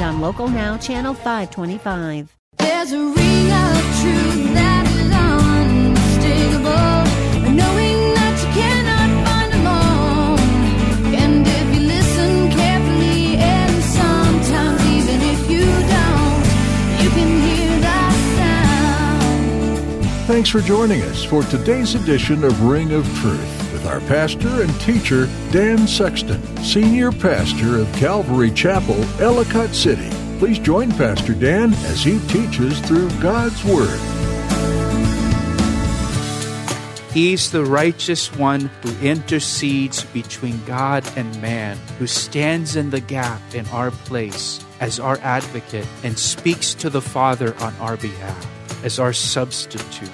on 0.00 0.20
Local 0.20 0.48
Now, 0.48 0.76
Channel 0.76 1.14
525. 1.14 2.36
There's 2.58 2.92
a 2.92 2.98
ring 2.98 3.52
of 3.52 4.00
truth 4.00 4.33
Thanks 20.26 20.48
for 20.48 20.60
joining 20.60 21.02
us 21.02 21.22
for 21.22 21.42
today's 21.42 21.94
edition 21.94 22.44
of 22.44 22.62
Ring 22.62 22.92
of 22.92 23.04
Truth 23.18 23.72
with 23.74 23.84
our 23.84 24.00
pastor 24.00 24.62
and 24.62 24.80
teacher, 24.80 25.26
Dan 25.50 25.86
Sexton, 25.86 26.40
Senior 26.64 27.12
Pastor 27.12 27.80
of 27.80 27.92
Calvary 27.92 28.50
Chapel, 28.50 28.98
Ellicott 29.20 29.74
City. 29.74 30.08
Please 30.38 30.58
join 30.58 30.90
Pastor 30.92 31.34
Dan 31.34 31.74
as 31.74 32.02
he 32.02 32.18
teaches 32.28 32.80
through 32.80 33.10
God's 33.20 33.62
Word. 33.66 34.00
He's 37.12 37.50
the 37.50 37.66
righteous 37.66 38.34
one 38.34 38.70
who 38.82 39.06
intercedes 39.06 40.04
between 40.04 40.64
God 40.64 41.04
and 41.16 41.38
man, 41.42 41.76
who 41.98 42.06
stands 42.06 42.76
in 42.76 42.88
the 42.88 43.00
gap 43.00 43.42
in 43.54 43.66
our 43.66 43.90
place 43.90 44.64
as 44.80 44.98
our 44.98 45.18
advocate 45.18 45.86
and 46.02 46.18
speaks 46.18 46.72
to 46.76 46.88
the 46.88 47.02
Father 47.02 47.54
on 47.58 47.74
our 47.76 47.98
behalf 47.98 48.63
as 48.84 49.00
our 49.00 49.12
substitute. 49.12 50.10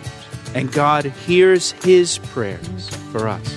And 0.54 0.72
God 0.72 1.04
hears 1.04 1.72
his 1.72 2.18
prayers 2.18 2.88
for 3.12 3.28
us. 3.28 3.56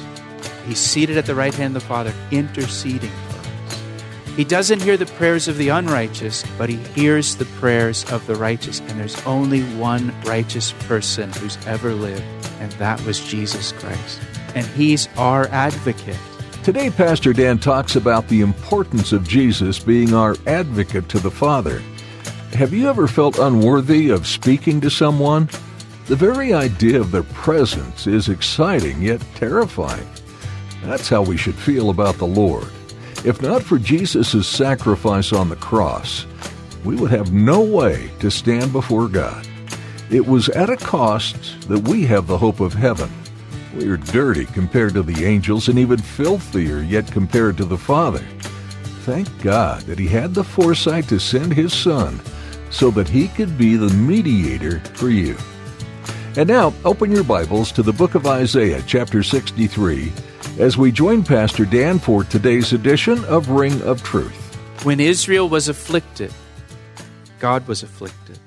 He's 0.67 0.79
seated 0.79 1.17
at 1.17 1.25
the 1.25 1.35
right 1.35 1.53
hand 1.53 1.75
of 1.75 1.81
the 1.81 1.87
Father, 1.87 2.13
interceding 2.31 3.09
for 3.09 3.39
us. 3.39 3.81
He 4.35 4.43
doesn't 4.43 4.81
hear 4.81 4.97
the 4.97 5.05
prayers 5.05 5.47
of 5.47 5.57
the 5.57 5.69
unrighteous, 5.69 6.43
but 6.57 6.69
he 6.69 6.77
hears 6.77 7.35
the 7.35 7.45
prayers 7.45 8.03
of 8.11 8.25
the 8.27 8.35
righteous. 8.35 8.79
And 8.81 8.99
there's 8.99 9.23
only 9.25 9.61
one 9.75 10.13
righteous 10.23 10.71
person 10.87 11.31
who's 11.33 11.57
ever 11.67 11.93
lived, 11.93 12.23
and 12.59 12.71
that 12.73 13.03
was 13.05 13.19
Jesus 13.25 13.71
Christ. 13.73 14.19
And 14.55 14.65
he's 14.67 15.07
our 15.17 15.47
advocate. 15.47 16.17
Today, 16.63 16.89
Pastor 16.89 17.33
Dan 17.33 17.59
talks 17.59 17.95
about 17.95 18.27
the 18.29 18.41
importance 18.41 19.11
of 19.11 19.27
Jesus 19.27 19.79
being 19.79 20.13
our 20.13 20.35
advocate 20.47 21.09
to 21.09 21.19
the 21.19 21.31
Father. 21.31 21.81
Have 22.53 22.71
you 22.71 22.87
ever 22.87 23.07
felt 23.07 23.39
unworthy 23.39 24.11
of 24.11 24.27
speaking 24.27 24.79
to 24.81 24.89
someone? 24.91 25.49
The 26.05 26.15
very 26.15 26.53
idea 26.53 27.01
of 27.01 27.09
their 27.09 27.23
presence 27.23 28.05
is 28.05 28.29
exciting 28.29 29.01
yet 29.01 29.21
terrifying. 29.33 30.07
That's 30.83 31.09
how 31.09 31.23
we 31.23 31.35
should 31.35 31.55
feel 31.55 31.89
about 31.89 32.19
the 32.19 32.27
Lord. 32.27 32.67
If 33.25 33.41
not 33.41 33.63
for 33.63 33.79
Jesus' 33.79 34.47
sacrifice 34.47 35.33
on 35.33 35.49
the 35.49 35.55
cross, 35.55 36.27
we 36.85 36.95
would 36.95 37.09
have 37.09 37.33
no 37.33 37.61
way 37.61 38.11
to 38.19 38.29
stand 38.29 38.71
before 38.71 39.07
God. 39.07 39.47
It 40.11 40.27
was 40.27 40.49
at 40.49 40.69
a 40.69 40.77
cost 40.77 41.67
that 41.69 41.87
we 41.87 42.05
have 42.05 42.27
the 42.27 42.37
hope 42.37 42.59
of 42.59 42.75
heaven. 42.75 43.09
We 43.75 43.89
are 43.89 43.97
dirty 43.97 44.45
compared 44.45 44.93
to 44.93 45.01
the 45.01 45.25
angels 45.25 45.69
and 45.69 45.79
even 45.79 45.97
filthier 45.97 46.83
yet 46.83 47.11
compared 47.11 47.57
to 47.57 47.65
the 47.65 47.79
Father. 47.79 48.23
Thank 49.05 49.41
God 49.41 49.81
that 49.83 49.97
He 49.97 50.07
had 50.07 50.35
the 50.35 50.43
foresight 50.43 51.09
to 51.09 51.19
send 51.19 51.51
His 51.51 51.73
Son 51.73 52.21
so 52.73 52.89
that 52.91 53.07
He 53.07 53.27
could 53.29 53.57
be 53.57 53.77
the 53.77 53.93
mediator 53.93 54.79
for 54.95 55.09
you. 55.09 55.37
And 56.35 56.49
now, 56.49 56.73
open 56.83 57.11
your 57.11 57.23
Bibles 57.23 57.71
to 57.73 57.83
the 57.83 57.93
book 57.93 58.15
of 58.15 58.25
Isaiah, 58.25 58.83
chapter 58.87 59.21
63, 59.21 60.11
as 60.57 60.75
we 60.75 60.91
join 60.91 61.23
Pastor 61.23 61.63
Dan 61.63 61.99
for 61.99 62.23
today's 62.23 62.73
edition 62.73 63.23
of 63.25 63.49
Ring 63.49 63.79
of 63.83 64.01
Truth. 64.01 64.33
When 64.83 64.99
Israel 64.99 65.47
was 65.47 65.69
afflicted, 65.69 66.33
God 67.39 67.67
was 67.67 67.83
afflicted. 67.83 68.39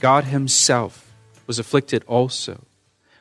God 0.00 0.24
Himself 0.24 1.12
was 1.46 1.60
afflicted 1.60 2.02
also. 2.08 2.64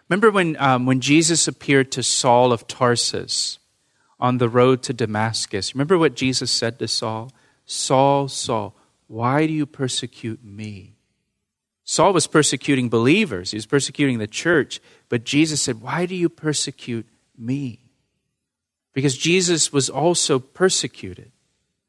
Remember 0.09 0.31
when, 0.31 0.57
um, 0.57 0.87
when 0.87 0.99
Jesus 0.99 1.47
appeared 1.47 1.91
to 1.91 2.01
Saul 2.01 2.51
of 2.51 2.67
Tarsus 2.67 3.59
on 4.19 4.39
the 4.39 4.49
road 4.49 4.81
to 4.83 4.93
Damascus? 4.93 5.75
Remember 5.75 5.97
what 5.99 6.15
Jesus 6.15 6.49
said 6.49 6.79
to 6.79 6.87
Saul? 6.87 7.31
Saul, 7.65 8.27
Saul, 8.27 8.75
why 9.13 9.45
do 9.45 9.53
you 9.53 9.67
persecute 9.67 10.43
me? 10.43 10.95
Saul 11.83 12.13
was 12.13 12.25
persecuting 12.25 12.89
believers, 12.89 13.51
he 13.51 13.57
was 13.57 13.67
persecuting 13.67 14.17
the 14.17 14.25
church, 14.25 14.81
but 15.07 15.23
Jesus 15.23 15.61
said, 15.61 15.81
Why 15.81 16.07
do 16.07 16.15
you 16.15 16.29
persecute 16.29 17.07
me? 17.37 17.91
Because 18.91 19.15
Jesus 19.15 19.71
was 19.71 19.87
also 19.87 20.39
persecuted. 20.39 21.31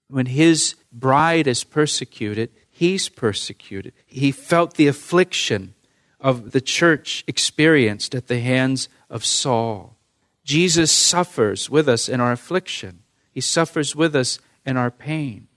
When 0.08 0.26
his 0.26 0.74
bride 0.92 1.46
is 1.46 1.64
persecuted, 1.64 2.50
he's 2.70 3.08
persecuted. 3.08 3.94
He 4.04 4.30
felt 4.30 4.74
the 4.74 4.86
affliction 4.86 5.72
of 6.20 6.50
the 6.50 6.60
church 6.60 7.24
experienced 7.26 8.14
at 8.14 8.26
the 8.26 8.40
hands 8.40 8.90
of 9.08 9.24
Saul. 9.24 9.96
Jesus 10.44 10.92
suffers 10.92 11.70
with 11.70 11.88
us 11.88 12.06
in 12.06 12.20
our 12.20 12.32
affliction, 12.32 12.98
he 13.32 13.40
suffers 13.40 13.96
with 13.96 14.14
us 14.14 14.38
in 14.66 14.76
our 14.76 14.90
pain. 14.90 15.48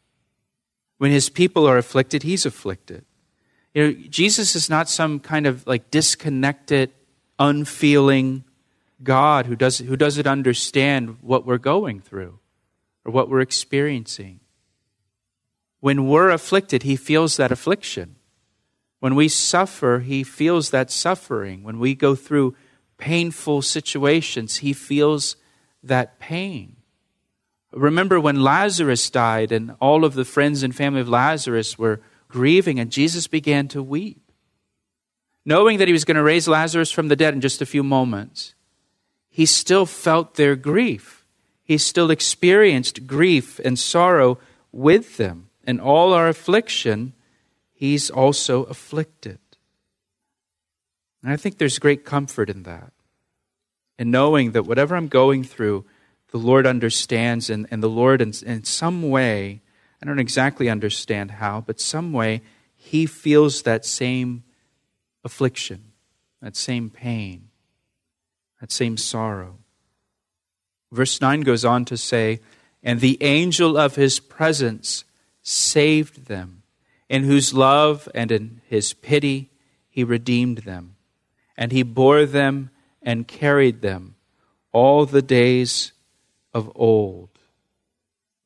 When 0.98 1.12
his 1.12 1.30
people 1.30 1.68
are 1.68 1.78
afflicted, 1.78 2.24
he's 2.24 2.46
afflicted. 2.46 3.06
You 3.74 3.84
know, 3.84 3.94
Jesus 4.10 4.56
is 4.56 4.70
not 4.70 4.90
some 4.90 5.20
kind 5.20 5.46
of 5.46 5.66
like 5.68 5.92
disconnected, 5.92 6.92
unfeeling 7.38 8.44
God 9.04 9.46
who, 9.46 9.56
does, 9.56 9.78
who 9.78 9.96
doesn't 9.96 10.26
understand 10.26 11.18
what 11.22 11.46
we're 11.46 11.60
going 11.60 12.02
through 12.02 12.40
or 13.06 13.12
what 13.12 13.30
we're 13.30 13.42
experiencing. 13.42 14.40
When 15.80 16.08
we're 16.08 16.32
afflicted, 16.32 16.84
he 16.84 16.96
feels 16.96 17.38
that 17.38 17.52
affliction. 17.52 18.16
When 19.00 19.14
we 19.14 19.28
suffer, 19.28 20.00
he 20.00 20.24
feels 20.24 20.72
that 20.72 20.90
suffering. 20.90 21.64
When 21.64 21.78
we 21.78 21.94
go 21.94 22.16
through 22.16 22.56
painful 22.98 23.62
situations, 23.62 24.58
he 24.58 24.74
feels 24.74 25.36
that 25.84 26.18
pain. 26.20 26.77
Remember 27.72 28.20
when 28.20 28.42
Lazarus 28.42 29.10
died 29.10 29.52
and 29.52 29.76
all 29.80 30.06
of 30.06 30.14
the 30.14 30.26
friends 30.26 30.64
and 30.64 30.76
family 30.76 31.02
of 31.02 31.10
Lazarus 31.10 31.78
were 31.78 32.02
grieving, 32.28 32.80
and 32.80 32.92
Jesus 32.92 33.28
began 33.28 33.68
to 33.70 33.84
weep. 33.84 34.32
Knowing 35.46 35.78
that 35.78 35.88
he 35.88 35.94
was 35.94 36.06
going 36.06 36.18
to 36.18 36.24
raise 36.24 36.48
Lazarus 36.48 36.92
from 36.92 37.08
the 37.08 37.16
dead 37.16 37.34
in 37.34 37.42
just 37.42 37.62
a 37.62 37.66
few 37.66 37.84
moments, 37.84 38.54
he 39.30 39.46
still 39.46 39.86
felt 39.86 40.36
their 40.36 40.56
grief. 40.56 41.26
He 41.64 41.78
still 41.78 42.12
experienced 42.12 43.08
grief 43.08 43.60
and 43.60 43.78
sorrow 43.78 44.40
with 44.72 45.18
them. 45.18 45.50
And 45.64 45.82
all 45.82 46.14
our 46.14 46.30
affliction, 46.30 47.14
he's 47.74 48.10
also 48.10 48.64
afflicted. 48.64 49.40
And 51.22 51.32
I 51.32 51.38
think 51.38 51.58
there's 51.58 51.80
great 51.80 52.06
comfort 52.06 52.50
in 52.50 52.64
that. 52.64 52.94
In 54.00 54.12
knowing 54.12 54.52
that 54.52 54.64
whatever 54.64 54.96
I'm 54.96 55.08
going 55.08 55.44
through, 55.44 55.86
the 56.32 56.38
Lord 56.38 56.68
understands, 56.68 57.50
and, 57.50 57.68
and 57.72 57.82
the 57.82 57.90
Lord, 57.90 58.22
in, 58.22 58.34
in 58.46 58.64
some 58.64 59.10
way, 59.10 59.62
I 60.02 60.06
don't 60.06 60.20
exactly 60.20 60.70
understand 60.70 61.32
how, 61.32 61.62
but 61.62 61.80
some 61.80 62.14
way, 62.14 62.42
he 62.76 63.06
feels 63.06 63.64
that 63.64 63.86
same 63.86 64.44
affliction, 65.24 65.92
that 66.42 66.56
same 66.56 66.90
pain, 66.90 67.50
that 68.62 68.72
same 68.72 68.98
sorrow. 68.98 69.58
Verse 70.92 71.20
9 71.20 71.42
goes 71.42 71.66
on 71.66 71.86
to 71.86 71.98
say, 71.98 72.40
And 72.84 73.00
the 73.00 73.18
angel 73.22 73.78
of 73.78 73.96
his 73.96 74.20
presence 74.20 75.04
saved 75.42 76.28
them, 76.28 76.64
in 77.10 77.24
whose 77.24 77.54
love 77.54 78.10
and 78.14 78.32
in 78.32 78.62
his 78.66 78.94
pity 78.94 79.50
he 79.90 80.04
redeemed 80.04 80.60
them. 80.60 80.96
And 81.58 81.72
he 81.72 81.84
bore 81.84 82.26
them 82.26 82.70
and 83.02 83.28
carried 83.28 83.82
them 83.82 84.16
all 84.72 85.06
the 85.06 85.22
days 85.22 85.94
of 86.58 86.72
old 86.76 87.30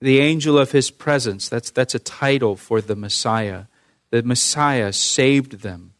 the 0.01 0.19
angel 0.19 0.57
of 0.57 0.71
his 0.71 0.89
presence. 0.89 1.47
That's, 1.47 1.69
that's 1.69 1.95
a 1.95 1.99
title 1.99 2.55
for 2.55 2.81
the 2.81 2.95
Messiah. 2.95 3.65
The 4.09 4.23
Messiah 4.23 4.91
saved 4.91 5.59
them. 5.61 5.93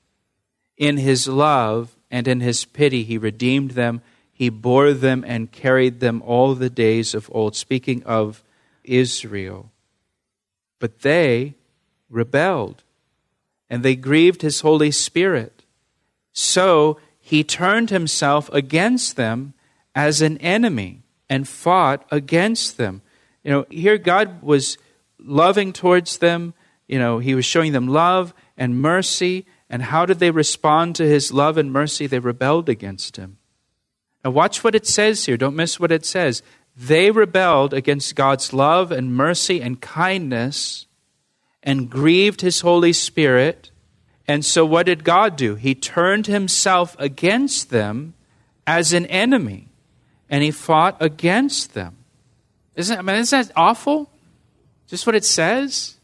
In 0.76 0.98
his 0.98 1.28
love 1.28 1.96
and 2.10 2.28
in 2.28 2.42
his 2.42 2.66
pity, 2.66 3.04
he 3.04 3.20
redeemed 3.20 3.72
them. 3.72 4.02
He 4.34 4.50
bore 4.50 4.94
them 4.94 5.24
and 5.26 5.52
carried 5.52 6.00
them 6.00 6.24
all 6.26 6.56
the 6.56 6.70
days 6.70 7.14
of 7.14 7.30
old. 7.32 7.56
Speaking 7.56 8.04
of 8.04 8.44
Israel. 8.84 9.72
But 10.80 11.02
they 11.02 11.54
rebelled 12.10 12.84
and 13.70 13.84
they 13.84 13.96
grieved 13.96 14.42
his 14.42 14.62
Holy 14.62 14.90
Spirit. 14.90 15.64
So 16.34 16.98
he 17.20 17.44
turned 17.44 17.92
himself 17.92 18.50
against 18.52 19.16
them 19.16 19.54
as 19.94 20.24
an 20.24 20.40
enemy 20.40 21.04
and 21.32 21.48
fought 21.48 22.06
against 22.12 22.76
them. 22.76 23.02
You 23.42 23.52
know, 23.52 23.66
here 23.70 23.98
God 23.98 24.44
was 24.44 24.78
loving 25.18 25.72
towards 25.72 26.18
them. 26.18 26.54
You 26.90 27.00
know, 27.00 27.20
he 27.20 27.36
was 27.36 27.46
showing 27.46 27.72
them 27.72 27.88
love 27.88 28.34
and 28.58 28.82
mercy. 28.82 29.46
And 29.70 29.82
how 29.82 30.06
did 30.06 30.20
they 30.20 30.30
respond 30.30 30.98
to 30.98 31.08
his 31.08 31.32
love 31.32 31.58
and 31.58 31.72
mercy? 31.72 32.06
They 32.06 32.20
rebelled 32.20 32.68
against 32.68 33.16
him. 33.16 33.38
Now, 34.26 34.32
watch 34.32 34.62
what 34.62 34.76
it 34.76 34.86
says 34.86 35.26
here. 35.26 35.38
Don't 35.38 35.56
miss 35.56 35.80
what 35.80 35.94
it 35.94 36.06
says. 36.06 36.44
They 36.76 37.12
rebelled 37.12 37.74
against 37.74 38.14
God's 38.18 38.52
love 38.52 38.92
and 38.92 39.16
mercy 39.16 39.62
and 39.62 39.80
kindness 39.80 40.86
and 41.64 41.90
grieved 41.90 42.42
his 42.42 42.60
Holy 42.60 42.92
Spirit. 42.92 43.72
And 44.28 44.44
so, 44.44 44.66
what 44.66 44.86
did 44.86 45.06
God 45.06 45.38
do? 45.38 45.56
He 45.56 45.76
turned 45.76 46.28
himself 46.28 46.98
against 47.00 47.70
them 47.70 48.16
as 48.68 48.92
an 48.92 49.06
enemy 49.06 49.71
and 50.32 50.42
he 50.42 50.50
fought 50.50 50.98
against 51.02 51.74
them. 51.76 51.98
Isn't, 52.76 52.98
I 52.98 53.02
mean, 53.02 53.18
isn't 53.18 53.48
that 53.48 53.54
awful? 53.56 54.10
Just 54.88 55.06
what 55.06 55.16
it 55.16 55.26
says? 55.26 55.98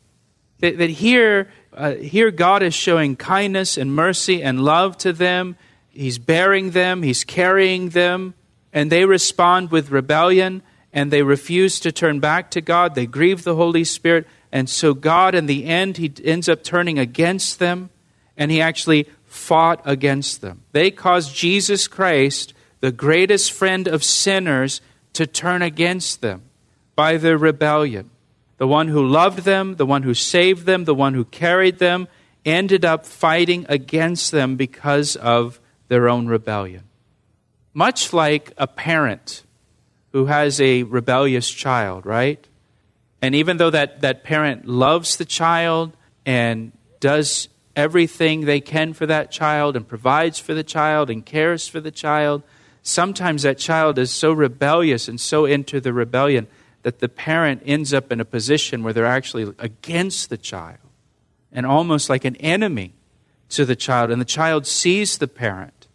That, 0.59 0.77
that 0.77 0.89
here, 0.89 1.50
uh, 1.74 1.94
here 1.94 2.29
God 2.29 2.62
is 2.62 2.75
showing 2.75 3.15
kindness 3.15 3.77
and 3.77 3.95
mercy 3.95 4.44
and 4.44 4.63
love 4.63 4.97
to 5.00 5.13
them. 5.13 5.56
He's 5.89 6.19
bearing 6.19 6.71
them, 6.71 7.01
He's 7.03 7.24
carrying 7.24 7.89
them, 7.89 8.35
and 8.74 8.91
they 8.91 9.06
respond 9.06 9.71
with 9.71 9.89
rebellion 9.89 10.62
and 10.91 11.09
they 11.09 11.23
refuse 11.23 11.80
to 11.80 11.91
turn 11.91 12.19
back 12.19 12.51
to 12.51 12.62
God. 12.62 12.95
They 12.95 13.06
grieve 13.06 13.44
the 13.44 13.56
Holy 13.56 13.83
Spirit. 13.83 14.27
And 14.51 14.69
so, 14.69 14.94
God, 14.94 15.35
in 15.35 15.45
the 15.45 15.65
end, 15.65 15.97
He 15.97 16.12
ends 16.23 16.50
up 16.50 16.63
turning 16.63 17.00
against 17.00 17.59
them 17.59 17.89
and 18.35 18.51
He 18.51 18.62
actually 18.62 19.07
fought 19.25 19.81
against 19.85 20.41
them. 20.41 20.63
They 20.71 20.91
caused 20.91 21.35
Jesus 21.35 21.88
Christ, 21.88 22.53
the 22.79 22.91
greatest 22.91 23.51
friend 23.51 23.88
of 23.88 24.03
sinners, 24.03 24.81
to 25.13 25.25
turn 25.25 25.62
against 25.62 26.21
them 26.21 26.44
by 26.95 27.18
their 27.18 27.38
rebellion. 27.38 28.09
The 28.57 28.68
one 28.68 28.88
who 28.88 29.06
loved 29.06 29.39
them, 29.39 29.75
the 29.75 29.85
one 29.85 30.03
who 30.03 30.13
saved 30.13 30.65
them, 30.65 30.85
the 30.85 30.95
one 30.95 31.13
who 31.13 31.25
carried 31.25 31.79
them, 31.79 32.07
ended 32.45 32.85
up 32.85 33.06
fighting 33.06 33.65
against 33.68 34.31
them 34.31 34.56
because 34.56 35.15
of 35.15 35.59
their 35.88 36.07
own 36.07 36.27
rebellion. 36.27 36.83
Much 37.74 38.13
like 38.13 38.51
a 38.57 38.68
parent 38.68 39.44
who 40.12 40.25
has 40.25 40.59
a 40.62 40.83
rebellious 40.83 41.50
child, 41.50 42.06
right? 42.06 42.47
And 43.21 43.35
even 43.35 43.57
though 43.57 43.69
that, 43.69 44.01
that 44.01 44.23
parent 44.23 44.68
loves 44.68 45.18
the 45.18 45.25
child 45.25 45.95
and 46.25 46.71
does 47.00 47.50
everything 47.75 48.41
they 48.41 48.59
can 48.59 48.94
for 48.94 49.06
that 49.06 49.31
child 49.31 49.75
and 49.75 49.88
provides 49.88 50.39
for 50.39 50.53
the 50.53 50.63
child 50.63 51.09
and 51.09 51.25
cares 51.25 51.68
for 51.68 51.80
the 51.80 51.91
child, 51.91 52.44
sometimes 52.87 53.43
that 53.43 53.57
child 53.57 53.97
is 53.97 54.11
so 54.11 54.31
rebellious 54.31 55.07
and 55.07 55.19
so 55.19 55.45
into 55.45 55.81
the 55.81 55.93
rebellion 55.93 56.47
that 56.83 56.99
the 56.99 57.09
parent 57.09 57.61
ends 57.65 57.93
up 57.93 58.11
in 58.11 58.21
a 58.21 58.25
position 58.25 58.83
where 58.83 58.93
they're 58.93 59.05
actually 59.05 59.53
against 59.59 60.29
the 60.29 60.37
child 60.37 60.79
and 61.51 61.65
almost 61.65 62.09
like 62.09 62.23
an 62.23 62.35
enemy 62.37 62.93
to 63.49 63.65
the 63.65 63.75
child. 63.75 64.11
And 64.11 64.21
the 64.21 64.25
child 64.25 64.65
sees 64.65 65.17
the 65.17 65.27
parent 65.27 65.87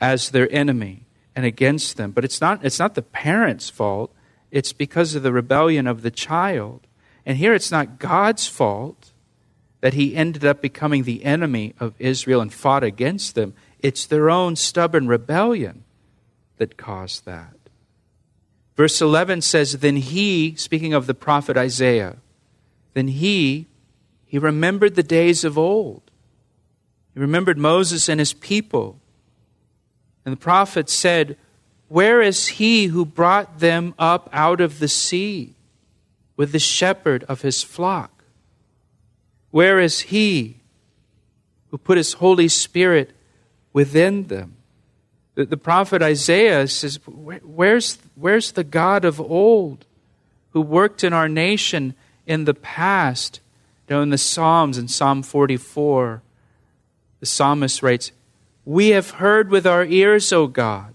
as 0.00 0.30
their 0.30 0.52
enemy 0.52 1.06
and 1.34 1.46
against 1.46 1.96
them. 1.96 2.10
But 2.10 2.24
it's 2.24 2.40
not, 2.40 2.64
it's 2.64 2.78
not 2.78 2.94
the 2.94 3.02
parent's 3.02 3.70
fault, 3.70 4.12
it's 4.50 4.72
because 4.72 5.14
of 5.14 5.22
the 5.22 5.32
rebellion 5.32 5.86
of 5.86 6.02
the 6.02 6.10
child. 6.10 6.86
And 7.24 7.38
here 7.38 7.54
it's 7.54 7.70
not 7.70 7.98
God's 7.98 8.46
fault 8.46 9.12
that 9.80 9.94
he 9.94 10.14
ended 10.14 10.44
up 10.44 10.60
becoming 10.60 11.04
the 11.04 11.24
enemy 11.24 11.74
of 11.80 11.94
Israel 11.98 12.40
and 12.40 12.52
fought 12.52 12.84
against 12.84 13.34
them. 13.34 13.54
It's 13.80 14.04
their 14.06 14.28
own 14.28 14.56
stubborn 14.56 15.08
rebellion 15.08 15.81
that 16.62 16.76
caused 16.76 17.24
that. 17.24 17.56
Verse 18.76 19.00
11 19.00 19.42
says, 19.42 19.78
Then 19.78 19.96
he, 19.96 20.54
speaking 20.54 20.94
of 20.94 21.08
the 21.08 21.14
prophet 21.14 21.56
Isaiah, 21.56 22.18
then 22.94 23.08
he, 23.08 23.66
he 24.24 24.38
remembered 24.38 24.94
the 24.94 25.02
days 25.02 25.42
of 25.42 25.58
old. 25.58 26.02
He 27.14 27.20
remembered 27.20 27.58
Moses 27.58 28.08
and 28.08 28.20
his 28.20 28.32
people 28.32 29.00
and 30.24 30.32
the 30.32 30.40
prophet 30.40 30.88
said, 30.88 31.36
Where 31.88 32.22
is 32.22 32.48
he 32.48 32.86
who 32.86 33.04
brought 33.04 33.58
them 33.58 33.94
up 33.98 34.28
out 34.32 34.60
of 34.60 34.78
the 34.78 34.88
sea 34.88 35.54
with 36.36 36.52
the 36.52 36.58
shepherd 36.58 37.24
of 37.24 37.42
his 37.42 37.62
flock? 37.62 38.24
Where 39.50 39.80
is 39.80 40.00
he 40.00 40.60
who 41.70 41.78
put 41.78 41.98
his 41.98 42.14
Holy 42.14 42.48
Spirit 42.48 43.10
within 43.72 44.28
them? 44.28 44.56
The, 45.34 45.46
the 45.46 45.56
prophet 45.56 46.02
Isaiah 46.02 46.66
says, 46.68 46.98
where's, 47.06 47.98
where's 48.14 48.52
the 48.52 48.64
God 48.64 49.04
of 49.04 49.20
old 49.20 49.86
who 50.50 50.60
worked 50.60 51.02
in 51.02 51.12
our 51.12 51.28
nation 51.28 51.94
in 52.26 52.44
the 52.44 52.54
past? 52.54 53.40
You 53.88 53.96
know, 53.96 54.02
in 54.02 54.10
the 54.10 54.18
Psalms, 54.18 54.78
in 54.78 54.88
Psalm 54.88 55.22
44, 55.22 56.22
the 57.20 57.26
psalmist 57.26 57.82
writes, 57.82 58.12
we 58.64 58.90
have 58.90 59.10
heard 59.12 59.50
with 59.50 59.66
our 59.66 59.84
ears, 59.84 60.32
O 60.32 60.46
God. 60.46 60.94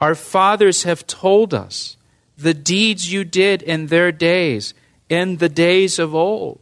Our 0.00 0.14
fathers 0.14 0.82
have 0.82 1.06
told 1.06 1.54
us 1.54 1.96
the 2.36 2.54
deeds 2.54 3.10
you 3.10 3.24
did 3.24 3.62
in 3.62 3.86
their 3.86 4.12
days, 4.12 4.74
in 5.08 5.38
the 5.38 5.48
days 5.48 5.98
of 5.98 6.14
old. 6.14 6.60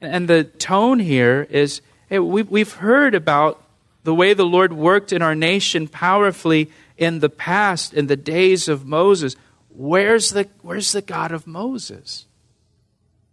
And 0.00 0.28
the 0.28 0.44
tone 0.44 0.98
here 0.98 1.46
is 1.48 1.80
hey, 2.08 2.18
we've 2.18 2.74
heard 2.74 3.14
about 3.14 3.63
the 4.04 4.14
way 4.14 4.34
the 4.34 4.46
Lord 4.46 4.72
worked 4.72 5.12
in 5.12 5.22
our 5.22 5.34
nation 5.34 5.88
powerfully 5.88 6.70
in 6.96 7.18
the 7.18 7.28
past, 7.28 7.92
in 7.92 8.06
the 8.06 8.16
days 8.16 8.68
of 8.68 8.86
Moses. 8.86 9.34
Where's 9.70 10.30
the, 10.30 10.48
where's 10.62 10.92
the 10.92 11.02
God 11.02 11.32
of 11.32 11.46
Moses? 11.46 12.26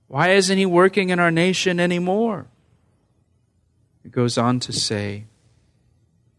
Why 0.07 0.31
isn't 0.31 0.57
he 0.57 0.65
working 0.65 1.09
in 1.09 1.19
our 1.19 1.31
nation 1.31 1.79
anymore? 1.79 2.47
It 4.03 4.11
goes 4.11 4.37
on 4.37 4.59
to 4.61 4.73
say, 4.73 5.25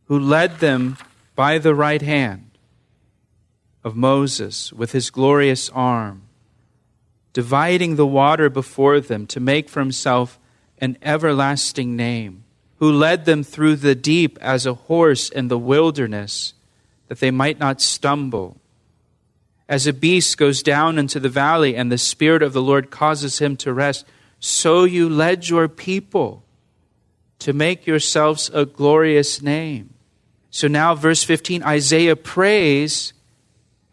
who 0.07 0.19
led 0.19 0.59
them 0.59 0.97
by 1.35 1.59
the 1.59 1.75
right 1.75 2.03
hand 2.03 2.51
of 3.85 3.97
Moses 3.97 4.73
with 4.73 4.93
his 4.93 5.11
glorious 5.11 5.71
arm, 5.71 6.23
dividing 7.33 7.97
the 7.97 8.07
water 8.07 8.51
before 8.51 9.01
them 9.01 9.27
to 9.29 9.41
make 9.41 9.69
for 9.69 9.81
himself 9.81 10.39
an 10.79 10.99
everlasting 11.03 11.97
name, 11.97 12.45
who 12.83 12.91
led 12.91 13.27
them 13.27 13.45
through 13.45 13.77
the 13.77 13.95
deep 13.95 14.37
as 14.41 14.67
a 14.67 14.75
horse 14.75 15.29
in 15.29 15.47
the 15.47 15.57
wilderness, 15.57 16.53
that 17.07 17.21
they 17.21 17.31
might 17.31 17.57
not 17.61 17.81
stumble. 17.81 18.57
As 19.69 19.87
a 19.87 19.93
beast 19.93 20.37
goes 20.37 20.65
down 20.65 20.99
into 20.99 21.21
the 21.21 21.29
valley 21.29 21.77
and 21.77 21.93
the 21.93 21.97
Spirit 21.97 22.43
of 22.43 22.53
the 22.53 22.61
Lord 22.61 22.91
causes 22.91 23.39
him 23.39 23.57
to 23.59 23.73
rest, 23.73 24.05
so 24.41 24.83
you 24.83 25.09
led 25.09 25.49
your 25.49 25.69
people 25.69 26.43
to 27.39 27.53
make 27.53 27.87
yourselves 27.87 28.51
a 28.53 28.65
glorious 28.65 29.41
name. 29.41 29.95
So 30.51 30.67
now, 30.67 30.97
verse 30.97 31.23
15, 31.23 31.63
Isaiah 31.63 32.17
prays 32.17 33.13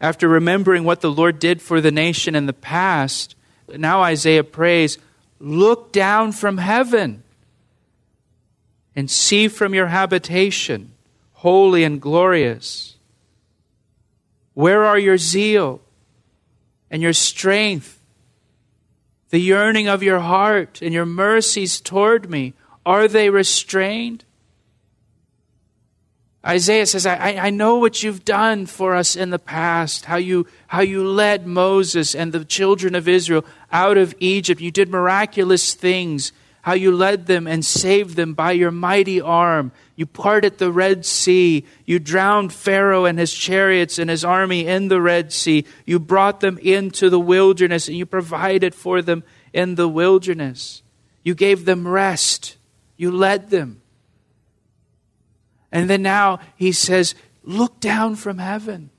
after 0.00 0.26
remembering 0.26 0.82
what 0.82 1.00
the 1.00 1.12
Lord 1.12 1.38
did 1.38 1.62
for 1.62 1.80
the 1.80 1.92
nation 1.92 2.34
in 2.34 2.46
the 2.46 2.52
past. 2.52 3.36
Now, 3.68 4.02
Isaiah 4.02 4.42
prays, 4.42 4.98
Look 5.38 5.92
down 5.92 6.32
from 6.32 6.58
heaven 6.58 7.22
and 8.94 9.10
see 9.10 9.48
from 9.48 9.74
your 9.74 9.86
habitation, 9.86 10.92
holy 11.32 11.84
and 11.84 12.00
glorious. 12.00 12.96
Where 14.54 14.84
are 14.84 14.98
your 14.98 15.18
zeal 15.18 15.80
and 16.90 17.00
your 17.00 17.12
strength, 17.12 18.00
the 19.30 19.40
yearning 19.40 19.88
of 19.88 20.02
your 20.02 20.20
heart 20.20 20.82
and 20.82 20.92
your 20.92 21.06
mercies 21.06 21.80
toward 21.80 22.28
me? 22.28 22.54
Are 22.84 23.08
they 23.08 23.30
restrained? 23.30 24.24
Isaiah 26.44 26.86
says, 26.86 27.04
I, 27.04 27.34
I 27.34 27.50
know 27.50 27.76
what 27.76 28.02
you've 28.02 28.24
done 28.24 28.64
for 28.64 28.94
us 28.94 29.14
in 29.14 29.28
the 29.28 29.38
past, 29.38 30.06
how 30.06 30.16
you, 30.16 30.46
how 30.68 30.80
you 30.80 31.06
led 31.06 31.46
Moses 31.46 32.14
and 32.14 32.32
the 32.32 32.46
children 32.46 32.94
of 32.94 33.06
Israel 33.06 33.44
out 33.70 33.98
of 33.98 34.14
Egypt. 34.20 34.60
You 34.60 34.70
did 34.70 34.88
miraculous 34.88 35.74
things, 35.74 36.32
how 36.62 36.74
you 36.74 36.94
led 36.94 37.26
them 37.26 37.46
and 37.46 37.64
saved 37.64 38.16
them 38.16 38.34
by 38.34 38.52
your 38.52 38.70
mighty 38.70 39.20
arm. 39.20 39.72
You 39.96 40.06
parted 40.06 40.58
the 40.58 40.70
Red 40.70 41.06
Sea. 41.06 41.64
You 41.86 41.98
drowned 41.98 42.52
Pharaoh 42.52 43.06
and 43.06 43.18
his 43.18 43.32
chariots 43.32 43.98
and 43.98 44.10
his 44.10 44.24
army 44.24 44.66
in 44.66 44.88
the 44.88 45.00
Red 45.00 45.32
Sea. 45.32 45.64
You 45.86 45.98
brought 45.98 46.40
them 46.40 46.58
into 46.58 47.08
the 47.08 47.20
wilderness 47.20 47.88
and 47.88 47.96
you 47.96 48.06
provided 48.06 48.74
for 48.74 49.00
them 49.00 49.24
in 49.52 49.74
the 49.74 49.88
wilderness. 49.88 50.82
You 51.22 51.34
gave 51.34 51.64
them 51.64 51.88
rest. 51.88 52.56
You 52.96 53.10
led 53.10 53.50
them. 53.50 53.80
And 55.72 55.88
then 55.88 56.02
now 56.02 56.40
he 56.56 56.72
says, 56.72 57.14
Look 57.42 57.80
down 57.80 58.16
from 58.16 58.38
heaven. 58.38 58.90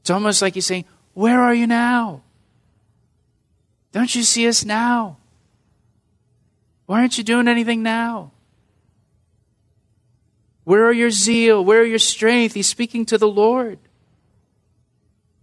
It's 0.00 0.10
almost 0.10 0.42
like 0.42 0.54
he's 0.54 0.66
saying, 0.66 0.84
Where 1.14 1.40
are 1.40 1.54
you 1.54 1.66
now? 1.66 2.22
Don't 3.92 4.14
you 4.14 4.22
see 4.22 4.46
us 4.46 4.64
now? 4.64 5.16
Why 6.88 7.00
aren't 7.00 7.18
you 7.18 7.22
doing 7.22 7.48
anything 7.48 7.82
now? 7.82 8.30
Where 10.64 10.86
are 10.86 10.92
your 10.92 11.10
zeal? 11.10 11.62
Where 11.62 11.82
are 11.82 11.84
your 11.84 11.98
strength? 11.98 12.54
He's 12.54 12.66
speaking 12.66 13.04
to 13.06 13.18
the 13.18 13.28
Lord. 13.28 13.78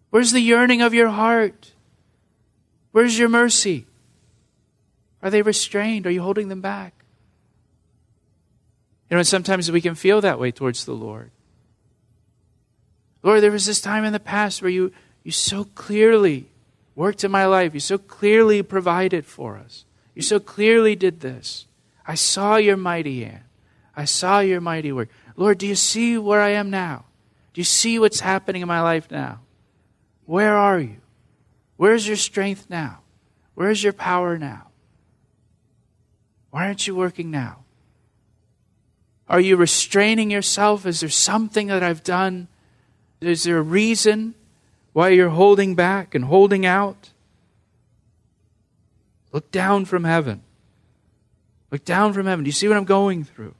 Where's 0.09 0.31
the 0.31 0.39
yearning 0.39 0.81
of 0.81 0.95
your 0.95 1.09
heart? 1.09 1.71
Where's 2.93 3.19
your 3.19 3.29
mercy? 3.29 3.85
Are 5.21 5.29
they 5.29 5.43
restrained? 5.43 6.07
Are 6.07 6.11
you 6.11 6.23
holding 6.23 6.47
them 6.47 6.61
back? 6.61 6.95
You 9.11 9.15
know, 9.15 9.19
and 9.19 9.27
sometimes 9.27 9.71
we 9.71 9.81
can 9.81 9.93
feel 9.93 10.21
that 10.21 10.39
way 10.39 10.49
towards 10.49 10.85
the 10.85 10.93
Lord. 10.93 11.29
Lord, 13.21 13.43
there 13.43 13.51
was 13.51 13.67
this 13.67 13.81
time 13.81 14.03
in 14.03 14.13
the 14.13 14.19
past 14.19 14.63
where 14.63 14.71
you, 14.71 14.91
you 15.23 15.31
so 15.31 15.65
clearly 15.65 16.47
worked 16.95 17.23
in 17.23 17.29
my 17.29 17.45
life. 17.45 17.75
You 17.75 17.79
so 17.79 17.99
clearly 17.99 18.63
provided 18.63 19.27
for 19.27 19.57
us. 19.57 19.85
You 20.15 20.21
so 20.21 20.39
clearly 20.39 20.95
did 20.95 21.19
this. 21.19 21.67
I 22.07 22.15
saw 22.15 22.55
your 22.55 22.77
mighty 22.77 23.23
hand. 23.23 23.43
I 23.95 24.05
saw 24.05 24.39
your 24.39 24.61
mighty 24.61 24.91
work. 24.91 25.09
Lord, 25.35 25.57
do 25.57 25.67
you 25.67 25.75
see 25.75 26.17
where 26.17 26.41
I 26.41 26.49
am 26.49 26.69
now? 26.69 27.05
Do 27.53 27.61
you 27.61 27.65
see 27.65 27.99
what's 27.99 28.21
happening 28.21 28.61
in 28.61 28.67
my 28.67 28.81
life 28.81 29.11
now? 29.11 29.41
Where 30.25 30.55
are 30.55 30.79
you? 30.79 30.97
Where's 31.77 32.07
your 32.07 32.17
strength 32.17 32.67
now? 32.69 32.99
Where's 33.53 33.83
your 33.83 33.93
power 33.93 34.37
now? 34.37 34.67
Why 36.51 36.65
aren't 36.65 36.87
you 36.87 36.95
working 36.95 37.31
now? 37.31 37.59
Are 39.27 39.39
you 39.39 39.55
restraining 39.55 40.31
yourself? 40.31 40.85
Is 40.85 40.99
there 40.99 41.09
something 41.09 41.67
that 41.67 41.83
I've 41.83 42.03
done? 42.03 42.47
Is 43.21 43.43
there 43.43 43.57
a 43.57 43.61
reason 43.61 44.35
why 44.93 45.09
you're 45.09 45.29
holding 45.29 45.75
back 45.75 46.15
and 46.15 46.25
holding 46.25 46.65
out? 46.65 47.09
Look 49.35 49.51
down 49.51 49.83
from 49.83 50.05
heaven. 50.05 50.43
Look 51.69 51.83
down 51.83 52.13
from 52.13 52.25
heaven. 52.25 52.45
Do 52.45 52.47
you 52.47 52.53
see 52.53 52.69
what 52.69 52.77
I'm 52.77 52.85
going 52.85 53.25
through? 53.25 53.53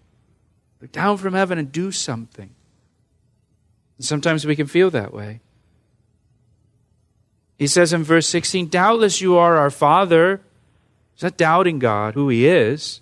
Look 0.79 0.94
down 0.94 1.17
from 1.17 1.34
heaven 1.34 1.58
and 1.58 1.70
do 1.70 1.91
something. 1.91 2.50
And 3.98 4.05
sometimes 4.05 4.46
we 4.46 4.55
can 4.55 4.67
feel 4.67 4.89
that 4.91 5.13
way. 5.13 5.41
He 7.60 7.67
says 7.67 7.91
in 7.91 8.05
verse 8.05 8.25
16, 8.29 8.70
Doubtless 8.70 9.20
you 9.20 9.36
are 9.36 9.58
our 9.58 9.70
Father. 9.70 10.39
He's 11.13 11.24
not 11.24 11.36
doubting 11.36 11.79
God, 11.79 12.13
who 12.13 12.29
He 12.29 12.48
is. 12.48 13.01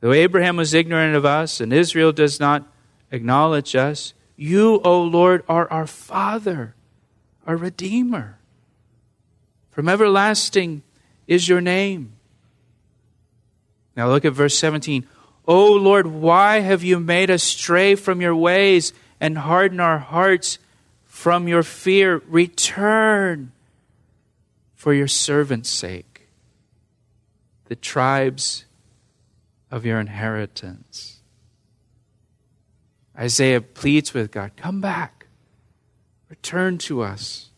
Though 0.00 0.12
Abraham 0.12 0.56
was 0.56 0.74
ignorant 0.74 1.14
of 1.14 1.24
us 1.24 1.60
and 1.60 1.72
Israel 1.72 2.10
does 2.10 2.40
not 2.40 2.66
acknowledge 3.12 3.76
us, 3.76 4.14
you, 4.34 4.80
O 4.84 5.00
Lord, 5.00 5.44
are 5.48 5.70
our 5.70 5.86
Father 5.86 6.74
our 7.46 7.56
Redeemer. 7.56 8.40
From 9.70 9.88
everlasting 9.88 10.82
is 11.26 11.48
your 11.48 11.60
name. 11.60 12.12
Now 13.96 14.08
look 14.08 14.24
at 14.24 14.32
verse 14.32 14.58
17. 14.58 15.06
O 15.46 15.72
Lord, 15.72 16.06
why 16.06 16.60
have 16.60 16.82
you 16.82 17.00
made 17.00 17.30
us 17.30 17.42
stray 17.42 17.94
from 17.94 18.20
your 18.20 18.34
ways 18.34 18.92
and 19.20 19.36
harden 19.38 19.80
our 19.80 19.98
hearts 19.98 20.58
from 21.04 21.48
your 21.48 21.62
fear? 21.62 22.22
Return 22.28 23.52
for 24.74 24.94
your 24.94 25.08
servant's 25.08 25.68
sake, 25.68 26.28
the 27.66 27.76
tribes 27.76 28.64
of 29.70 29.84
your 29.84 30.00
inheritance. 30.00 31.20
Isaiah 33.18 33.60
pleads 33.60 34.14
with 34.14 34.30
God, 34.30 34.52
come 34.56 34.80
back. 34.80 35.26
Return 36.28 36.78
to 36.78 37.02
us. 37.02 37.50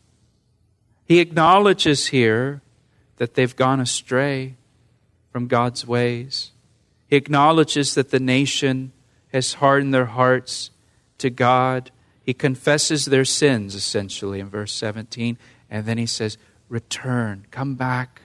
He 1.05 1.19
acknowledges 1.19 2.07
here 2.07 2.61
that 3.17 3.35
they've 3.35 3.55
gone 3.55 3.79
astray 3.79 4.55
from 5.31 5.47
God's 5.47 5.85
ways. 5.85 6.51
He 7.07 7.15
acknowledges 7.15 7.95
that 7.95 8.11
the 8.11 8.19
nation 8.19 8.91
has 9.31 9.55
hardened 9.55 9.93
their 9.93 10.05
hearts 10.05 10.71
to 11.19 11.29
God. 11.29 11.91
He 12.21 12.33
confesses 12.33 13.05
their 13.05 13.25
sins, 13.25 13.75
essentially, 13.75 14.39
in 14.39 14.49
verse 14.49 14.73
17. 14.73 15.37
And 15.69 15.85
then 15.85 15.97
he 15.97 16.05
says, 16.05 16.37
Return, 16.69 17.45
come 17.51 17.75
back, 17.75 18.21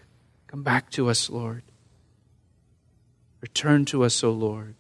come 0.47 0.63
back 0.63 0.91
to 0.91 1.09
us, 1.09 1.29
Lord. 1.29 1.63
Return 3.41 3.85
to 3.87 4.05
us, 4.05 4.23
O 4.23 4.31
Lord. 4.31 4.75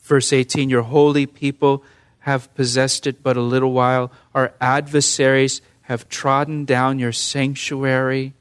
Verse 0.00 0.32
18 0.32 0.70
Your 0.70 0.82
holy 0.82 1.26
people 1.26 1.84
have 2.20 2.52
possessed 2.54 3.06
it 3.06 3.22
but 3.22 3.36
a 3.36 3.42
little 3.42 3.72
while. 3.72 4.10
Our 4.34 4.52
adversaries 4.60 5.62
have 5.88 6.06
trodden 6.10 6.66
down 6.66 6.98
your 6.98 7.12
sanctuary, 7.12 8.34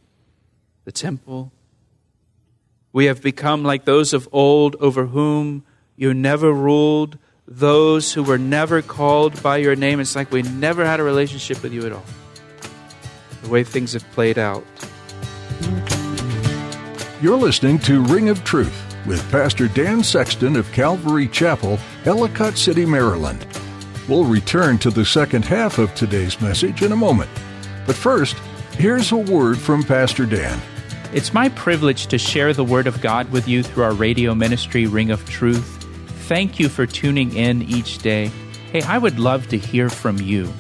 the 0.84 0.92
temple. 0.92 1.50
We 2.92 3.06
have 3.06 3.22
become 3.22 3.64
like 3.64 3.86
those 3.86 4.12
of 4.12 4.28
old 4.34 4.76
over 4.82 5.06
whom 5.06 5.64
you 5.96 6.14
never 6.14 6.52
ruled, 6.52 7.18
those 7.48 8.12
who 8.12 8.22
were 8.22 8.38
never 8.38 8.82
called 8.82 9.42
by 9.42 9.58
your 9.58 9.78
name. 9.78 10.02
It's 10.02 10.14
like 10.14 10.30
we 10.30 10.42
never 10.42 10.86
had 10.86 11.00
a 11.00 11.04
relationship 11.04 11.64
with 11.64 11.72
you 11.72 11.86
at 11.86 11.94
all. 11.94 12.04
The 13.44 13.50
way 13.50 13.64
things 13.64 13.94
have 13.94 14.04
played 14.12 14.38
out. 14.38 14.66
You're 17.22 17.38
listening 17.38 17.80
to 17.80 18.04
Ring 18.04 18.28
of 18.28 18.44
Truth 18.44 18.76
with 19.06 19.24
Pastor 19.32 19.70
Dan 19.70 20.04
Sexton 20.04 20.58
of 20.58 20.70
Calvary 20.74 21.30
Chapel, 21.30 21.80
Ellicott 22.04 22.58
City, 22.58 22.86
Maryland. 22.86 23.48
We'll 24.08 24.24
return 24.24 24.78
to 24.80 24.90
the 24.90 25.06
second 25.06 25.44
half 25.44 25.80
of 25.80 25.94
today's 25.94 26.40
message 26.40 26.82
in 26.82 26.94
a 26.94 26.96
moment. 26.96 27.30
But 27.86 27.96
first, 27.96 28.38
here's 28.78 29.12
a 29.12 29.18
word 29.18 29.58
from 29.58 29.84
Pastor 29.84 30.26
Dan. 30.26 30.62
It's 31.14 31.34
my 31.34 31.50
privilege 31.50 32.08
to 32.08 32.18
share 32.18 32.54
the 32.54 32.64
Word 32.64 32.88
of 32.88 33.02
God 33.02 33.30
with 33.32 33.48
you 33.48 33.64
through 33.64 33.84
our 33.84 33.94
radio 33.94 34.34
ministry, 34.34 34.88
Ring 34.88 35.12
of 35.12 35.28
Truth. 35.30 35.84
Thank 36.28 36.60
you 36.60 36.70
for 36.70 36.86
tuning 36.86 37.36
in 37.36 37.64
each 37.64 37.98
day. 38.00 38.32
Hey, 38.72 38.82
I 38.84 38.98
would 38.98 39.20
love 39.20 39.48
to 39.50 39.58
hear 39.58 39.90
from 39.90 40.22
you. 40.22 40.52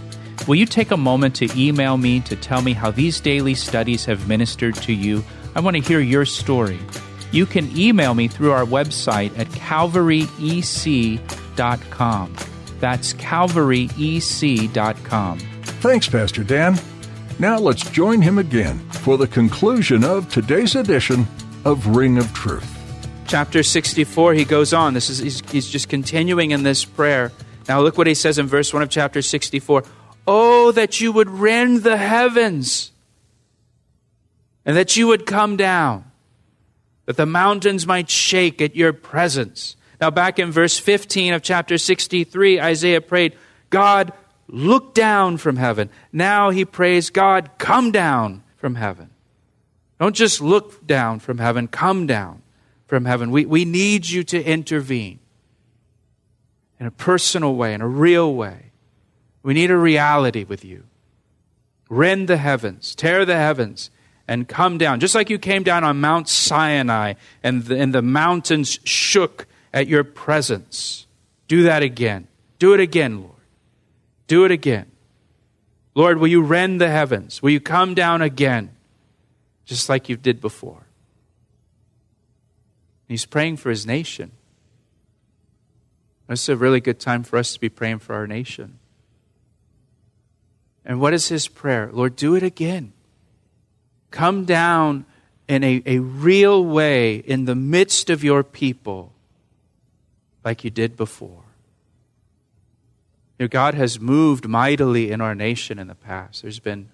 Will 0.47 0.55
you 0.55 0.65
take 0.65 0.91
a 0.91 0.97
moment 0.97 1.35
to 1.35 1.49
email 1.55 1.97
me 1.97 2.19
to 2.21 2.35
tell 2.35 2.61
me 2.61 2.73
how 2.73 2.91
these 2.91 3.19
daily 3.19 3.53
studies 3.53 4.05
have 4.05 4.27
ministered 4.27 4.75
to 4.75 4.93
you? 4.93 5.23
I 5.55 5.59
want 5.59 5.75
to 5.75 5.81
hear 5.81 5.99
your 5.99 6.25
story. 6.25 6.79
You 7.31 7.45
can 7.45 7.77
email 7.77 8.13
me 8.13 8.29
through 8.29 8.51
our 8.51 8.65
website 8.65 9.37
at 9.37 9.47
calvaryec.com. 9.47 12.35
That's 12.79 13.13
calvaryec.com. 13.13 15.39
Thanks, 15.39 16.07
Pastor 16.07 16.43
Dan. 16.43 16.79
Now 17.39 17.59
let's 17.59 17.87
join 17.91 18.21
him 18.21 18.39
again 18.39 18.79
for 18.89 19.17
the 19.17 19.27
conclusion 19.27 20.03
of 20.03 20.31
today's 20.31 20.75
edition 20.75 21.27
of 21.65 21.95
Ring 21.95 22.17
of 22.17 22.33
Truth. 22.33 22.73
Chapter 23.27 23.61
64, 23.61 24.33
he 24.33 24.45
goes 24.45 24.73
on. 24.73 24.93
This 24.93 25.09
is 25.09 25.19
he's, 25.19 25.51
he's 25.51 25.69
just 25.69 25.89
continuing 25.89 26.51
in 26.51 26.63
this 26.63 26.85
prayer. 26.85 27.31
Now 27.67 27.81
look 27.81 27.97
what 27.97 28.07
he 28.07 28.15
says 28.15 28.39
in 28.39 28.47
verse 28.47 28.73
1 28.73 28.81
of 28.81 28.89
chapter 28.89 29.21
64. 29.21 29.83
Oh, 30.25 30.71
that 30.71 30.99
you 30.99 31.11
would 31.11 31.29
rend 31.29 31.83
the 31.83 31.97
heavens 31.97 32.91
and 34.65 34.75
that 34.75 34.97
you 34.97 35.07
would 35.07 35.25
come 35.25 35.57
down, 35.57 36.09
that 37.05 37.17
the 37.17 37.25
mountains 37.25 37.85
might 37.85 38.09
shake 38.09 38.61
at 38.61 38.75
your 38.75 38.93
presence 38.93 39.75
now, 39.99 40.11
back 40.11 40.37
in 40.37 40.51
verse 40.51 40.77
15 40.77 41.33
of 41.33 41.41
chapter 41.41 41.77
63, 41.77 42.61
Isaiah 42.61 43.01
prayed, 43.01 43.35
God, 43.69 44.13
look 44.47 44.93
down 44.93 45.37
from 45.37 45.55
heaven. 45.55 45.89
Now 46.11 46.51
he 46.51 46.65
prays, 46.65 47.09
God, 47.09 47.49
come 47.57 47.91
down 47.91 48.43
from 48.57 48.75
heaven. 48.75 49.09
Don't 49.99 50.15
just 50.15 50.39
look 50.39 50.85
down 50.85 51.19
from 51.19 51.39
heaven, 51.39 51.67
come 51.67 52.05
down 52.05 52.43
from 52.85 53.05
heaven. 53.05 53.31
We, 53.31 53.45
we 53.45 53.65
need 53.65 54.07
you 54.07 54.23
to 54.25 54.43
intervene 54.43 55.19
in 56.79 56.85
a 56.85 56.91
personal 56.91 57.55
way, 57.55 57.73
in 57.73 57.81
a 57.81 57.87
real 57.87 58.35
way. 58.35 58.71
We 59.41 59.55
need 59.55 59.71
a 59.71 59.77
reality 59.77 60.43
with 60.43 60.63
you. 60.63 60.83
Rend 61.89 62.27
the 62.27 62.37
heavens, 62.37 62.93
tear 62.93 63.25
the 63.25 63.37
heavens, 63.37 63.89
and 64.27 64.47
come 64.47 64.77
down. 64.77 64.99
Just 64.99 65.15
like 65.15 65.31
you 65.31 65.39
came 65.39 65.63
down 65.63 65.83
on 65.83 65.99
Mount 65.99 66.29
Sinai 66.29 67.13
and 67.41 67.63
the, 67.63 67.79
and 67.79 67.95
the 67.95 68.01
mountains 68.03 68.79
shook 68.83 69.47
at 69.73 69.87
your 69.87 70.03
presence. 70.03 71.07
Do 71.47 71.63
that 71.63 71.83
again. 71.83 72.27
Do 72.59 72.73
it 72.73 72.79
again, 72.79 73.21
Lord. 73.21 73.33
Do 74.27 74.45
it 74.45 74.51
again. 74.51 74.91
Lord, 75.95 76.19
will 76.19 76.27
you 76.27 76.41
rend 76.41 76.79
the 76.79 76.89
heavens? 76.89 77.41
Will 77.41 77.49
you 77.49 77.59
come 77.59 77.93
down 77.93 78.21
again, 78.21 78.69
just 79.65 79.89
like 79.89 80.09
you 80.09 80.15
did 80.15 80.41
before? 80.41 80.83
He's 83.07 83.25
praying 83.25 83.57
for 83.57 83.69
his 83.69 83.85
nation. 83.85 84.31
This 86.27 86.43
is 86.43 86.49
a 86.49 86.57
really 86.57 86.81
good 86.81 86.99
time 86.99 87.23
for 87.23 87.37
us 87.37 87.53
to 87.53 87.59
be 87.59 87.69
praying 87.69 87.99
for 87.99 88.13
our 88.13 88.27
nation. 88.27 88.79
And 90.85 90.99
what 90.99 91.13
is 91.13 91.29
his 91.29 91.47
prayer? 91.47 91.89
Lord, 91.91 92.15
do 92.15 92.35
it 92.35 92.43
again. 92.43 92.93
Come 94.11 94.45
down 94.45 95.05
in 95.47 95.63
a, 95.63 95.81
a 95.85 95.99
real 95.99 96.63
way 96.63 97.15
in 97.15 97.45
the 97.45 97.55
midst 97.55 98.09
of 98.09 98.23
your 98.23 98.43
people 98.43 99.13
like 100.47 100.63
you 100.63 100.69
did 100.69 100.95
before. 100.95 101.43
God 103.49 103.73
has 103.73 103.99
moved 103.99 104.47
mightily 104.47 105.11
in 105.11 105.19
our 105.19 105.35
nation 105.35 105.77
in 105.77 105.87
the 105.87 105.93
past. 105.93 106.41
There's 106.41 106.59
been 106.59 106.87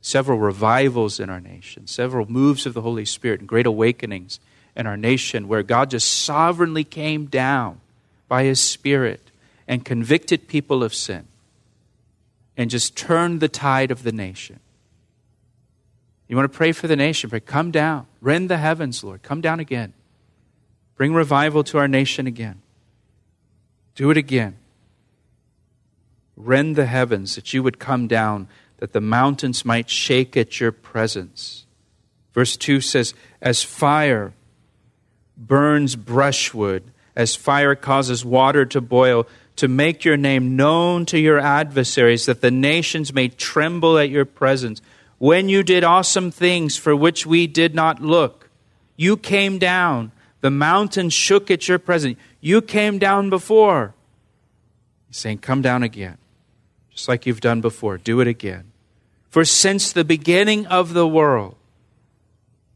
several 0.00 0.38
revivals 0.38 1.18
in 1.18 1.28
our 1.28 1.40
nation, 1.40 1.88
several 1.88 2.30
moves 2.30 2.64
of 2.64 2.74
the 2.74 2.80
Holy 2.80 3.04
Spirit, 3.04 3.40
and 3.40 3.48
great 3.48 3.66
awakenings 3.66 4.38
in 4.76 4.86
our 4.86 4.96
nation 4.96 5.48
where 5.48 5.64
God 5.64 5.90
just 5.90 6.08
sovereignly 6.08 6.84
came 6.84 7.26
down 7.26 7.80
by 8.28 8.44
His 8.44 8.60
Spirit 8.60 9.32
and 9.66 9.84
convicted 9.84 10.46
people 10.46 10.84
of 10.84 10.94
sin 10.94 11.26
and 12.56 12.70
just 12.70 12.96
turned 12.96 13.40
the 13.40 13.48
tide 13.48 13.90
of 13.90 14.04
the 14.04 14.12
nation. 14.12 14.60
You 16.28 16.36
want 16.36 16.52
to 16.52 16.56
pray 16.56 16.70
for 16.70 16.86
the 16.86 16.94
nation? 16.94 17.30
Pray, 17.30 17.40
come 17.40 17.72
down. 17.72 18.06
Rend 18.20 18.48
the 18.48 18.58
heavens, 18.58 19.02
Lord. 19.02 19.24
Come 19.24 19.40
down 19.40 19.58
again. 19.58 19.92
Bring 20.94 21.12
revival 21.12 21.64
to 21.64 21.78
our 21.78 21.88
nation 21.88 22.28
again. 22.28 22.62
Do 23.94 24.10
it 24.10 24.16
again. 24.16 24.56
Rend 26.36 26.76
the 26.76 26.86
heavens 26.86 27.34
that 27.34 27.52
you 27.52 27.62
would 27.62 27.78
come 27.78 28.08
down, 28.08 28.48
that 28.78 28.92
the 28.92 29.00
mountains 29.00 29.64
might 29.64 29.90
shake 29.90 30.36
at 30.36 30.60
your 30.60 30.72
presence. 30.72 31.66
Verse 32.32 32.56
2 32.56 32.80
says, 32.80 33.14
As 33.40 33.62
fire 33.62 34.32
burns 35.36 35.96
brushwood, 35.96 36.90
as 37.14 37.36
fire 37.36 37.74
causes 37.74 38.24
water 38.24 38.64
to 38.66 38.80
boil, 38.80 39.26
to 39.56 39.68
make 39.68 40.04
your 40.04 40.16
name 40.16 40.56
known 40.56 41.04
to 41.06 41.18
your 41.18 41.38
adversaries, 41.38 42.26
that 42.26 42.40
the 42.40 42.50
nations 42.50 43.12
may 43.12 43.28
tremble 43.28 43.98
at 43.98 44.08
your 44.08 44.24
presence. 44.24 44.80
When 45.18 45.48
you 45.48 45.62
did 45.62 45.84
awesome 45.84 46.30
things 46.30 46.76
for 46.76 46.96
which 46.96 47.26
we 47.26 47.46
did 47.46 47.74
not 47.74 48.00
look, 48.00 48.48
you 48.96 49.16
came 49.16 49.58
down. 49.58 50.12
The 50.42 50.50
mountains 50.50 51.14
shook 51.14 51.50
at 51.50 51.68
your 51.68 51.78
presence. 51.78 52.18
You 52.40 52.60
came 52.60 52.98
down 52.98 53.30
before. 53.30 53.94
He's 55.08 55.16
saying, 55.16 55.38
Come 55.38 55.62
down 55.62 55.82
again, 55.82 56.18
just 56.90 57.08
like 57.08 57.24
you've 57.24 57.40
done 57.40 57.60
before. 57.60 57.96
Do 57.96 58.20
it 58.20 58.26
again. 58.26 58.72
For 59.30 59.44
since 59.44 59.92
the 59.92 60.04
beginning 60.04 60.66
of 60.66 60.92
the 60.92 61.06
world, 61.06 61.54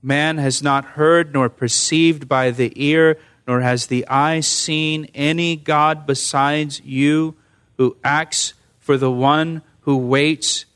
man 0.01 0.39
has 0.39 0.63
not 0.63 0.85
heard 0.85 1.35
nor 1.35 1.49
perceived 1.49 2.29
by 2.29 2.53
the 2.53 2.73
ear, 2.77 3.19
nor 3.49 3.61
has 3.61 3.89
the 3.89 4.07
eye 4.07 4.41
seen 4.41 5.09
any 5.13 5.57
God 5.57 6.07
besides 6.07 6.81
you 6.83 7.35
who 7.79 7.97
acts 8.05 8.55
for 8.79 8.97
the 8.97 9.11
one 9.11 9.61
who 9.81 9.97
waits 9.97 10.67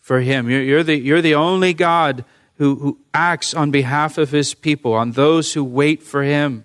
for 0.00 0.20
him. 0.20 0.48
You're, 0.48 0.62
you're, 0.62 0.82
the, 0.82 0.96
you're 0.96 1.22
the 1.22 1.34
only 1.34 1.74
God 1.74 2.24
who, 2.58 2.74
who 2.76 2.98
acts 3.14 3.54
on 3.54 3.70
behalf 3.70 4.18
of 4.18 4.30
his 4.30 4.52
people, 4.52 4.92
on 4.92 5.12
those 5.12 5.54
who 5.54 5.64
wait 5.64 6.02
for 6.02 6.22
him. 6.22 6.64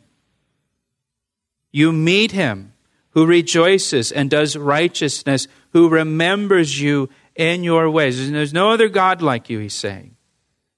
You 1.72 1.92
meet 1.92 2.32
him 2.32 2.74
who 3.12 3.26
rejoices 3.28 4.12
and 4.12 4.30
does 4.30 4.58
righteousness, 4.58 5.48
who 5.72 5.88
remembers 5.88 6.82
you 6.82 7.10
in 7.36 7.64
your 7.64 7.90
ways. 7.90 8.32
There's 8.32 8.54
no 8.54 8.72
other 8.72 8.90
God 8.90 9.22
like 9.22 9.50
you, 9.50 9.60
he's 9.60 9.76
saying. 9.76 10.16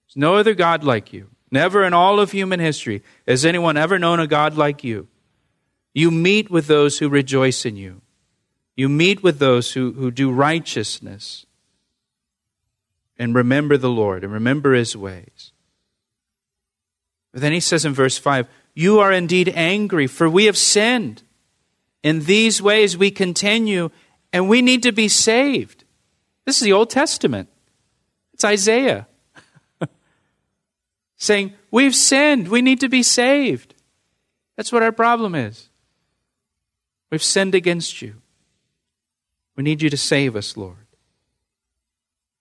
There's 0.07 0.17
no 0.17 0.35
other 0.35 0.53
God 0.53 0.83
like 0.83 1.13
you. 1.13 1.29
Never 1.49 1.85
in 1.85 1.93
all 1.93 2.19
of 2.19 2.31
human 2.31 2.59
history 2.59 3.01
has 3.25 3.45
anyone 3.45 3.77
ever 3.77 3.97
known 3.97 4.19
a 4.19 4.27
God 4.27 4.57
like 4.57 4.83
you. 4.83 5.07
You 5.93 6.11
meet 6.11 6.51
with 6.51 6.67
those 6.67 6.99
who 6.99 7.07
rejoice 7.07 7.65
in 7.65 7.77
you. 7.77 8.01
You 8.75 8.89
meet 8.89 9.23
with 9.23 9.39
those 9.39 9.71
who, 9.71 9.93
who 9.93 10.11
do 10.11 10.29
righteousness 10.29 11.45
and 13.17 13.33
remember 13.33 13.77
the 13.77 13.89
Lord 13.89 14.23
and 14.23 14.33
remember 14.33 14.73
his 14.73 14.95
ways. 14.95 15.51
But 17.31 17.41
then 17.41 17.51
he 17.51 17.59
says 17.59 17.85
in 17.85 17.93
verse 17.93 18.17
5 18.17 18.47
You 18.73 18.99
are 18.99 19.11
indeed 19.11 19.49
angry, 19.49 20.07
for 20.07 20.29
we 20.29 20.45
have 20.45 20.57
sinned. 20.57 21.23
In 22.03 22.21
these 22.21 22.61
ways 22.61 22.95
we 22.95 23.09
continue, 23.11 23.89
and 24.31 24.47
we 24.47 24.61
need 24.61 24.83
to 24.83 24.91
be 24.91 25.07
saved. 25.07 25.83
This 26.45 26.57
is 26.57 26.63
the 26.63 26.73
Old 26.73 26.89
Testament. 26.89 27.49
It's 28.33 28.45
Isaiah 28.45 29.07
saying, 31.17 31.53
We've 31.71 31.95
sinned. 31.95 32.47
We 32.47 32.61
need 32.61 32.79
to 32.81 32.89
be 32.89 33.03
saved. 33.03 33.73
That's 34.55 34.71
what 34.71 34.83
our 34.83 34.91
problem 34.91 35.35
is. 35.35 35.69
We've 37.11 37.23
sinned 37.23 37.55
against 37.55 38.01
you. 38.01 38.15
We 39.55 39.63
need 39.63 39.81
you 39.81 39.89
to 39.89 39.97
save 39.97 40.35
us, 40.35 40.57
Lord. 40.57 40.84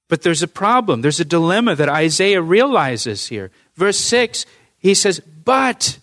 But 0.09 0.23
there's 0.23 0.43
a 0.43 0.49
problem. 0.49 1.01
There's 1.01 1.21
a 1.21 1.25
dilemma 1.25 1.75
that 1.77 1.89
Isaiah 1.89 2.43
realizes 2.43 3.29
here. 3.29 3.51
Verse 3.75 3.99
6, 3.99 4.45
he 4.79 4.95
says, 4.95 5.21
But 5.21 5.99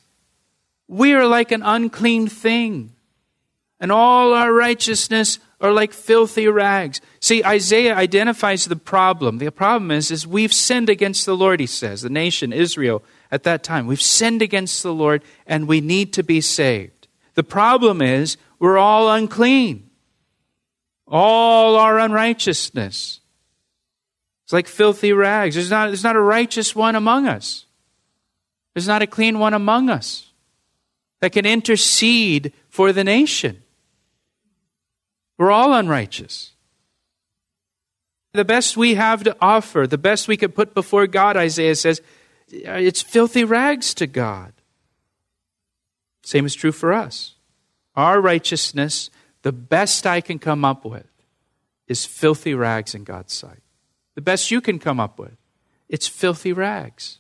we 0.88 1.14
are 1.14 1.26
like 1.26 1.52
an 1.52 1.64
unclean 1.64 2.28
thing, 2.28 2.94
and 3.80 3.92
all 3.92 4.34
our 4.34 4.52
righteousness 4.52 5.40
are 5.62 5.72
like 5.72 5.94
filthy 5.94 6.48
rags. 6.48 7.00
See, 7.20 7.44
Isaiah 7.44 7.96
identifies 7.96 8.66
the 8.66 8.76
problem. 8.76 9.38
The 9.38 9.52
problem 9.52 9.92
is, 9.92 10.12
is 10.12 10.26
we've 10.26 10.54
sinned 10.54 10.90
against 10.90 11.26
the 11.26 11.38
Lord, 11.38 11.60
he 11.60 11.68
says, 11.68 12.02
the 12.02 12.10
nation, 12.10 12.52
Israel, 12.52 13.04
at 13.32 13.44
that 13.44 13.64
time. 13.64 13.88
We've 13.88 14.02
sinned 14.02 14.42
against 14.42 14.84
the 14.84 14.94
Lord, 14.94 15.24
and 15.48 15.68
we 15.68 15.80
need 15.80 16.12
to 16.14 16.24
be 16.24 16.42
saved. 16.42 17.08
The 17.36 17.44
problem 17.44 18.02
is, 18.02 18.38
we're 18.60 18.78
all 18.78 19.10
unclean. 19.10 19.90
All 21.08 21.76
our 21.76 22.00
unrighteousness. 22.00 23.21
It's 24.52 24.54
like 24.54 24.68
filthy 24.68 25.14
rags. 25.14 25.56
There's 25.56 25.70
not, 25.70 25.88
there's 25.88 26.04
not 26.04 26.18
a 26.18 26.22
righteous 26.22 26.76
one 26.76 26.98
among 26.98 27.26
us. 27.26 27.68
There's 28.74 28.86
not 28.86 29.02
a 29.02 29.08
clean 29.08 29.40
one 29.40 29.54
among 29.54 29.90
us 29.90 30.34
that 31.22 31.32
can 31.32 31.46
intercede 31.46 32.52
for 32.68 32.92
the 32.92 33.06
nation. 33.06 33.64
We're 35.38 35.52
all 35.52 35.74
unrighteous. 35.74 36.52
The 38.34 38.44
best 38.44 38.76
we 38.76 38.96
have 38.96 39.24
to 39.24 39.38
offer, 39.40 39.88
the 39.88 39.98
best 39.98 40.28
we 40.28 40.36
could 40.36 40.54
put 40.54 40.74
before 40.74 41.08
God, 41.08 41.38
Isaiah 41.38 41.74
says, 41.74 42.02
uh, 42.54 42.74
it's 42.74 43.02
filthy 43.02 43.46
rags 43.46 43.94
to 43.94 44.06
God. 44.06 44.52
Same 46.24 46.46
is 46.46 46.56
true 46.56 46.74
for 46.74 46.92
us. 46.92 47.36
Our 47.96 48.20
righteousness, 48.20 49.12
the 49.44 49.54
best 49.54 50.06
I 50.06 50.20
can 50.20 50.40
come 50.40 50.66
up 50.66 50.84
with, 50.84 51.08
is 51.88 52.06
filthy 52.06 52.54
rags 52.54 52.94
in 52.94 53.06
God's 53.06 53.32
sight. 53.32 53.61
The 54.16 54.22
best 54.22 54.52
you 54.52 54.62
can 54.62 54.80
come 54.80 55.00
up 55.00 55.20
with, 55.20 55.38
it's 55.90 56.08
filthy 56.08 56.54
rags. 56.54 57.20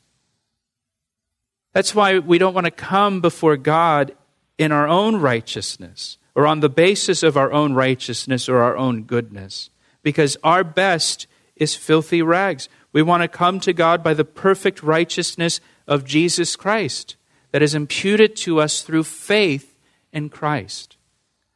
That's 1.73 1.95
why 1.95 2.19
we 2.19 2.37
don't 2.37 2.53
want 2.53 2.65
to 2.65 2.71
come 2.71 3.21
before 3.21 3.57
God 3.57 4.15
in 4.57 4.71
our 4.71 4.87
own 4.87 5.15
righteousness 5.17 6.17
or 6.35 6.45
on 6.45 6.59
the 6.59 6.69
basis 6.69 7.23
of 7.23 7.37
our 7.37 7.51
own 7.51 7.73
righteousness 7.73 8.49
or 8.49 8.57
our 8.57 8.75
own 8.75 9.03
goodness, 9.03 9.69
because 10.03 10.37
our 10.43 10.63
best 10.63 11.27
is 11.55 11.75
filthy 11.75 12.21
rags. 12.21 12.69
We 12.93 13.01
want 13.01 13.23
to 13.23 13.27
come 13.27 13.59
to 13.61 13.73
God 13.73 14.03
by 14.03 14.13
the 14.13 14.25
perfect 14.25 14.83
righteousness 14.83 15.61
of 15.87 16.05
Jesus 16.05 16.55
Christ 16.55 17.15
that 17.51 17.61
is 17.61 17.75
imputed 17.75 18.35
to 18.37 18.59
us 18.59 18.81
through 18.81 19.03
faith 19.03 19.77
in 20.11 20.29
Christ. 20.29 20.97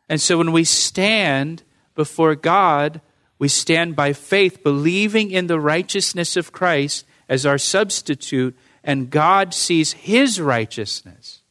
And 0.08 0.22
so 0.22 0.38
when 0.38 0.52
we 0.52 0.64
stand 0.64 1.64
before 1.96 2.36
God, 2.36 3.02
we 3.38 3.48
stand 3.48 3.96
by 3.96 4.14
faith, 4.14 4.64
believing 4.64 5.32
in 5.32 5.48
the 5.48 5.60
righteousness 5.60 6.38
of 6.38 6.52
Christ 6.52 7.06
as 7.28 7.46
our 7.46 7.58
substitute, 7.58 8.56
and 8.84 9.10
God 9.10 9.54
sees 9.54 9.94
his 9.94 10.40
righteousness, 10.40 11.42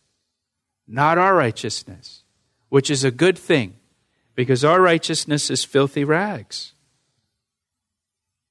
not 0.87 1.19
our 1.19 1.35
righteousness 1.35 2.25
which 2.75 2.91
is 2.91 3.05
a 3.05 3.11
good 3.13 3.39
thing 3.39 3.73
because 4.35 4.65
our 4.65 4.81
righteousness 4.81 5.49
is 5.49 5.63
filthy 5.63 6.03
rags. 6.03 6.73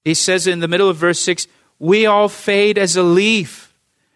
He 0.06 0.14
says 0.14 0.48
in 0.48 0.62
the 0.62 0.70
middle 0.70 0.88
of 0.88 0.96
verse 0.96 1.20
6 1.20 1.46
We 1.78 2.06
all 2.06 2.30
fade 2.30 2.78
as 2.78 2.96
a 2.96 3.04
leaf, 3.04 3.76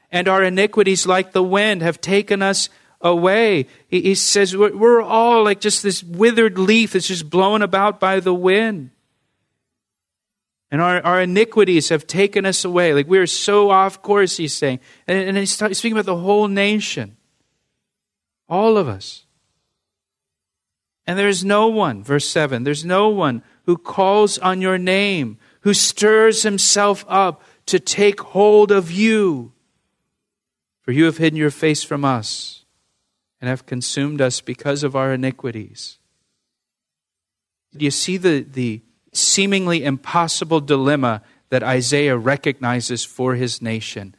and 0.10 0.30
our 0.30 0.42
iniquities, 0.42 1.06
like 1.06 1.34
the 1.34 1.44
wind, 1.44 1.82
have 1.82 2.00
taken 2.00 2.42
us 2.42 2.70
away. 3.02 3.68
He, 3.90 4.00
he 4.00 4.16
says 4.16 4.56
we're, 4.56 4.78
we're 4.78 5.02
all 5.02 5.44
like 5.44 5.60
just 5.60 5.84
this 5.84 6.02
withered 6.02 6.58
leaf 6.58 6.94
that's 6.94 7.10
just 7.10 7.30
blown 7.30 7.62
about 7.62 8.00
by 8.00 8.22
the 8.22 8.34
wind. 8.34 8.92
And 10.70 10.82
our, 10.82 11.02
our 11.02 11.22
iniquities 11.22 11.90
have 11.90 12.08
taken 12.08 12.46
us 12.46 12.66
away. 12.66 12.94
Like 12.94 13.08
we 13.08 13.20
are 13.20 13.28
so 13.28 13.70
off 13.70 14.02
course, 14.02 14.38
he's 14.38 14.54
saying. 14.54 14.80
And, 15.08 15.30
and 15.30 15.38
he's 15.38 15.52
speaking 15.54 15.94
about 15.94 16.06
the 16.06 16.18
whole 16.18 16.48
nation. 16.48 17.16
All 18.50 18.78
of 18.78 18.88
us. 18.88 19.26
And 21.06 21.18
there 21.18 21.30
is 21.30 21.46
no 21.46 21.68
one, 21.68 22.04
verse 22.04 22.28
7, 22.28 22.64
there's 22.64 22.84
no 22.84 23.08
one 23.08 23.42
who 23.66 23.78
calls 23.78 24.38
on 24.38 24.62
your 24.62 24.78
name, 24.78 25.38
who 25.62 25.74
stirs 25.74 26.44
himself 26.44 27.06
up 27.08 27.42
to 27.68 27.80
take 27.80 28.20
hold 28.20 28.72
of 28.72 28.92
you. 28.92 29.54
For 30.82 30.92
you 30.92 31.06
have 31.06 31.18
hidden 31.18 31.38
your 31.38 31.52
face 31.52 31.84
from 31.84 32.04
us 32.04 32.66
and 33.40 33.50
have 33.50 33.66
consumed 33.66 34.22
us 34.22 34.42
because 34.42 34.84
of 34.84 34.96
our 34.96 35.14
iniquities. 35.14 35.98
Do 37.76 37.86
you 37.86 37.92
see 37.92 38.18
the, 38.18 38.42
the 38.42 38.82
seemingly 39.18 39.84
impossible 39.84 40.62
dilemma 40.62 41.22
that 41.50 41.64
Isaiah 41.64 42.18
recognizes 42.18 43.04
for 43.04 43.36
his 43.36 43.62
nation? 43.62 44.16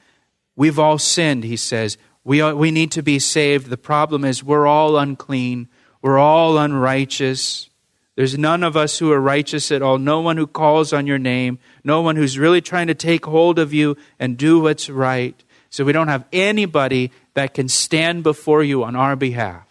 We've 0.57 0.79
all 0.79 0.99
sinned, 0.99 1.45
he 1.45 1.57
says. 1.57 1.97
We, 2.25 2.41
are, 2.41 2.55
we 2.55 2.71
need 2.71 2.93
to 2.93 3.03
be 3.03 3.19
saved. 3.19 3.69
The 3.69 3.77
problem 3.77 4.25
is 4.25 4.43
we're 4.43 4.67
all 4.67 4.99
unclean. 4.99 5.69
We're 6.03 6.19
all 6.19 6.59
unrighteous. 6.59 7.71
There's 8.17 8.37
none 8.37 8.65
of 8.65 8.77
us 8.77 8.99
who 8.99 9.13
are 9.13 9.21
righteous 9.21 9.71
at 9.71 9.83
all. 9.83 9.99
No 9.99 10.21
one 10.21 10.37
who 10.37 10.47
calls 10.47 10.93
on 10.93 11.07
your 11.07 11.19
name. 11.19 11.61
No 11.85 12.03
one 12.03 12.17
who's 12.17 12.39
really 12.39 12.61
trying 12.61 12.89
to 12.89 12.95
take 12.95 13.25
hold 13.25 13.59
of 13.59 13.73
you 13.73 13.97
and 14.19 14.37
do 14.37 14.59
what's 14.59 14.91
right. 14.91 15.41
So 15.71 15.85
we 15.85 15.93
don't 15.93 16.09
have 16.09 16.27
anybody 16.33 17.13
that 17.35 17.55
can 17.55 17.69
stand 17.69 18.25
before 18.25 18.63
you 18.65 18.83
on 18.83 18.97
our 18.97 19.15
behalf 19.15 19.67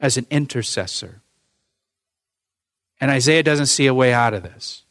as 0.00 0.16
an 0.16 0.26
intercessor. 0.30 1.20
And 3.00 3.10
Isaiah 3.10 3.42
doesn't 3.42 3.66
see 3.66 3.86
a 3.86 3.94
way 3.94 4.12
out 4.12 4.34
of 4.34 4.42
this 4.42 4.84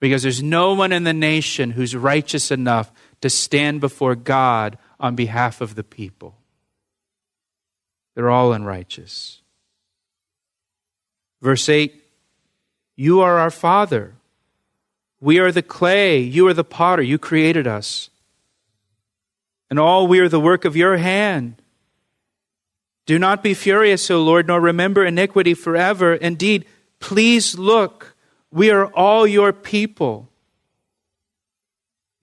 because 0.00 0.22
there's 0.22 0.42
no 0.42 0.74
one 0.74 0.92
in 0.92 1.04
the 1.04 1.12
nation 1.14 1.70
who's 1.70 1.96
righteous 1.96 2.50
enough 2.50 2.92
to 3.20 3.30
stand 3.30 3.80
before 3.80 4.14
God 4.14 4.78
on 5.00 5.14
behalf 5.14 5.60
of 5.60 5.74
the 5.74 5.84
people. 5.84 6.36
They're 8.14 8.30
all 8.30 8.52
unrighteous. 8.52 9.40
Verse 11.40 11.68
8 11.68 11.94
You 12.96 13.20
are 13.20 13.38
our 13.38 13.50
Father. 13.50 14.14
We 15.20 15.38
are 15.38 15.50
the 15.50 15.62
clay. 15.62 16.18
You 16.18 16.46
are 16.48 16.54
the 16.54 16.64
potter. 16.64 17.02
You 17.02 17.18
created 17.18 17.66
us. 17.66 18.10
And 19.70 19.78
all 19.78 20.06
we 20.06 20.20
are 20.20 20.28
the 20.28 20.40
work 20.40 20.64
of 20.64 20.76
your 20.76 20.98
hand. 20.98 21.60
Do 23.06 23.18
not 23.20 23.42
be 23.42 23.54
furious, 23.54 24.10
O 24.10 24.20
Lord, 24.22 24.48
nor 24.48 24.60
remember 24.60 25.04
iniquity 25.04 25.54
forever. 25.54 26.14
Indeed, 26.14 26.66
please 26.98 27.56
look. 27.56 28.16
We 28.50 28.70
are 28.70 28.86
all 28.86 29.26
your 29.26 29.52
people. 29.52 30.28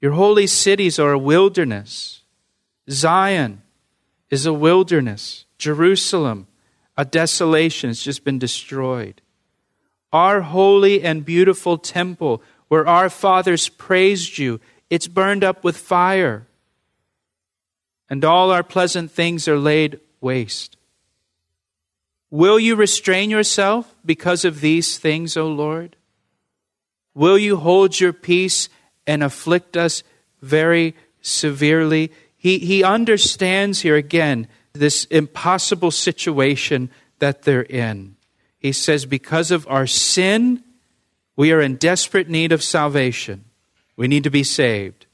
Your 0.01 0.11
holy 0.11 0.47
cities 0.47 0.99
are 0.99 1.13
a 1.13 1.17
wilderness. 1.17 2.23
Zion 2.89 3.61
is 4.29 4.45
a 4.45 4.51
wilderness. 4.51 5.45
Jerusalem, 5.57 6.47
a 6.97 7.05
desolation, 7.05 7.89
has 7.89 8.01
just 8.01 8.25
been 8.25 8.37
destroyed. 8.37 9.21
Our 10.11 10.41
holy 10.41 11.01
and 11.01 11.23
beautiful 11.23 11.77
temple, 11.77 12.43
where 12.67 12.85
our 12.85 13.09
fathers 13.09 13.69
praised 13.69 14.37
you, 14.37 14.59
it's 14.89 15.07
burned 15.07 15.45
up 15.45 15.63
with 15.63 15.77
fire. 15.77 16.45
And 18.09 18.25
all 18.25 18.51
our 18.51 18.63
pleasant 18.63 19.09
things 19.11 19.47
are 19.47 19.57
laid 19.57 20.01
waste. 20.23 20.77
Will 22.31 22.59
you 22.59 22.75
restrain 22.75 23.29
yourself 23.29 23.93
because 24.03 24.43
of 24.43 24.61
these 24.61 24.97
things, 24.97 25.37
O 25.37 25.47
Lord? 25.47 25.95
Will 27.13 27.37
you 27.37 27.57
hold 27.57 27.99
your 27.99 28.13
peace 28.13 28.69
and 29.05 29.21
afflict 29.21 29.77
us 29.77 30.01
very 30.41 30.95
severely? 31.21 32.11
He, 32.35 32.57
he 32.57 32.83
understands 32.83 33.81
here 33.81 33.95
again 33.95 34.47
this 34.73 35.05
impossible 35.05 35.91
situation 35.91 36.89
that 37.19 37.43
they're 37.43 37.61
in. 37.61 38.15
He 38.57 38.71
says, 38.71 39.05
Because 39.05 39.51
of 39.51 39.67
our 39.69 39.85
sin, 39.85 40.63
we 41.35 41.51
are 41.51 41.61
in 41.61 41.75
desperate 41.75 42.29
need 42.29 42.51
of 42.51 42.63
salvation. 42.63 43.45
We 43.95 44.07
need 44.07 44.23
to 44.23 44.31
be 44.31 44.43
saved. 44.43 45.05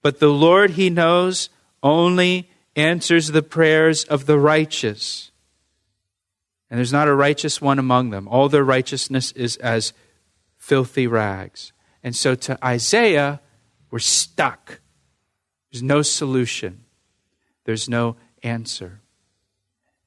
But 0.00 0.20
the 0.20 0.28
Lord, 0.28 0.70
He 0.70 0.90
knows, 0.90 1.48
only 1.82 2.51
answers 2.76 3.28
the 3.28 3.42
prayers 3.42 4.04
of 4.04 4.26
the 4.26 4.38
righteous. 4.38 5.30
And 6.70 6.78
there's 6.78 6.92
not 6.92 7.08
a 7.08 7.14
righteous 7.14 7.60
one 7.60 7.78
among 7.78 8.10
them. 8.10 8.26
All 8.28 8.48
their 8.48 8.64
righteousness 8.64 9.32
is 9.32 9.56
as 9.58 9.92
filthy 10.56 11.06
rags. 11.06 11.72
And 12.02 12.16
so 12.16 12.34
to 12.34 12.58
Isaiah, 12.64 13.40
we're 13.90 13.98
stuck. 13.98 14.80
There's 15.70 15.82
no 15.82 16.02
solution, 16.02 16.84
there's 17.64 17.88
no 17.88 18.16
answer. 18.42 19.00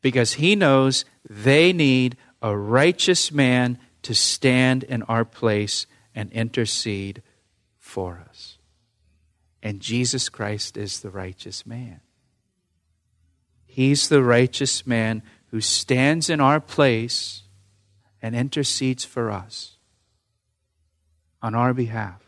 Because 0.01 0.33
he 0.33 0.55
knows 0.55 1.05
they 1.27 1.73
need 1.73 2.17
a 2.41 2.55
righteous 2.55 3.31
man 3.31 3.79
to 4.03 4.13
stand 4.13 4.83
in 4.83 5.01
our 5.03 5.25
place 5.25 5.87
and 6.13 6.31
intercede 6.31 7.23
for 7.79 8.23
us. 8.29 8.57
And 9.63 9.79
Jesus 9.79 10.29
Christ 10.29 10.77
is 10.77 10.99
the 10.99 11.09
righteous 11.09 11.65
man. 11.65 12.01
He's 13.75 14.07
the 14.07 14.23
righteous 14.23 14.87
man 14.87 15.21
who 15.51 15.59
stands 15.59 16.29
in 16.29 16.39
our 16.39 16.61
place 16.61 17.43
and 18.21 18.33
intercedes 18.33 19.03
for 19.03 19.29
us 19.29 19.75
on 21.41 21.55
our 21.55 21.73
behalf. 21.73 22.21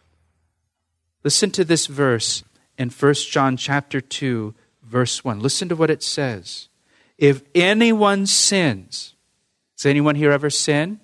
Listen 1.23 1.49
to 1.51 1.63
this 1.63 1.87
verse 1.87 2.43
in 2.77 2.89
1 2.89 3.13
John 3.31 3.55
chapter 3.55 4.01
2 4.01 4.55
verse 4.83 5.23
1. 5.23 5.39
Listen 5.39 5.69
to 5.69 5.75
what 5.77 5.89
it 5.89 6.03
says. 6.03 6.67
If 7.17 7.43
anyone 7.55 8.25
sins, 8.25 9.15
does 9.77 9.85
anyone 9.85 10.15
here 10.15 10.33
ever 10.33 10.49
sin? 10.49 10.99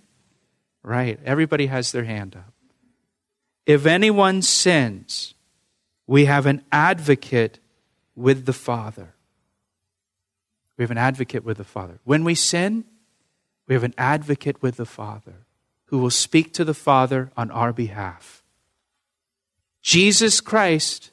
Right, 0.83 1.21
everybody 1.23 1.67
has 1.67 1.93
their 1.93 2.03
hand 2.03 2.35
up. 2.35 2.53
If 3.65 3.85
anyone 3.85 4.41
sins, 4.41 5.35
we 6.05 6.25
have 6.25 6.45
an 6.47 6.65
advocate 6.69 7.59
with 8.13 8.45
the 8.45 8.51
Father. 8.51 9.13
We 10.77 10.83
have 10.83 10.91
an 10.91 10.97
advocate 10.97 11.43
with 11.43 11.57
the 11.57 11.63
Father. 11.63 11.99
When 12.03 12.23
we 12.23 12.35
sin, 12.35 12.85
we 13.67 13.75
have 13.75 13.83
an 13.83 13.93
advocate 13.97 14.61
with 14.61 14.77
the 14.77 14.85
Father 14.85 15.45
who 15.85 15.99
will 15.99 16.09
speak 16.09 16.53
to 16.53 16.65
the 16.65 16.73
Father 16.73 17.31
on 17.37 17.51
our 17.51 17.71
behalf. 17.71 18.43
Jesus 19.81 20.41
Christ, 20.41 21.11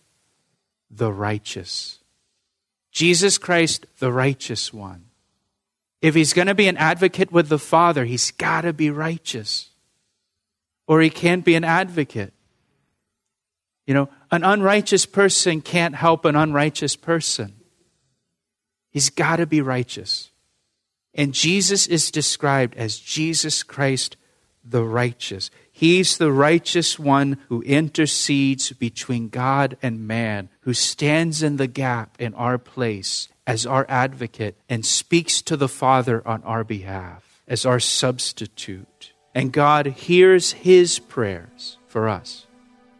the 0.90 1.12
righteous. 1.12 1.98
Jesus 2.90 3.36
Christ, 3.36 3.86
the 3.98 4.12
righteous 4.12 4.72
one. 4.72 5.06
If 6.00 6.14
he's 6.14 6.32
going 6.32 6.46
to 6.46 6.54
be 6.54 6.66
an 6.66 6.78
advocate 6.78 7.30
with 7.30 7.48
the 7.48 7.58
Father, 7.58 8.04
he's 8.04 8.30
got 8.30 8.62
to 8.62 8.72
be 8.72 8.90
righteous. 8.90 9.68
Or 10.86 11.00
he 11.00 11.10
can't 11.10 11.44
be 11.44 11.54
an 11.54 11.64
advocate. 11.64 12.32
You 13.86 13.94
know, 13.94 14.08
an 14.30 14.44
unrighteous 14.44 15.04
person 15.04 15.60
can't 15.60 15.94
help 15.94 16.24
an 16.24 16.36
unrighteous 16.36 16.96
person. 16.96 17.59
He's 18.90 19.10
got 19.10 19.36
to 19.36 19.46
be 19.46 19.60
righteous. 19.60 20.30
And 21.14 21.34
Jesus 21.34 21.86
is 21.86 22.10
described 22.10 22.76
as 22.76 22.98
Jesus 22.98 23.62
Christ 23.62 24.16
the 24.64 24.84
righteous. 24.84 25.50
He's 25.72 26.18
the 26.18 26.32
righteous 26.32 26.98
one 26.98 27.38
who 27.48 27.62
intercedes 27.62 28.70
between 28.72 29.28
God 29.28 29.76
and 29.82 30.06
man, 30.06 30.48
who 30.60 30.74
stands 30.74 31.42
in 31.42 31.56
the 31.56 31.66
gap 31.66 32.16
in 32.20 32.34
our 32.34 32.58
place 32.58 33.28
as 33.46 33.66
our 33.66 33.86
advocate 33.88 34.56
and 34.68 34.84
speaks 34.84 35.42
to 35.42 35.56
the 35.56 35.68
Father 35.68 36.22
on 36.26 36.42
our 36.44 36.64
behalf 36.64 37.42
as 37.48 37.66
our 37.66 37.80
substitute. 37.80 39.12
And 39.34 39.52
God 39.52 39.86
hears 39.86 40.52
his 40.52 40.98
prayers 40.98 41.78
for 41.86 42.08
us. 42.08 42.46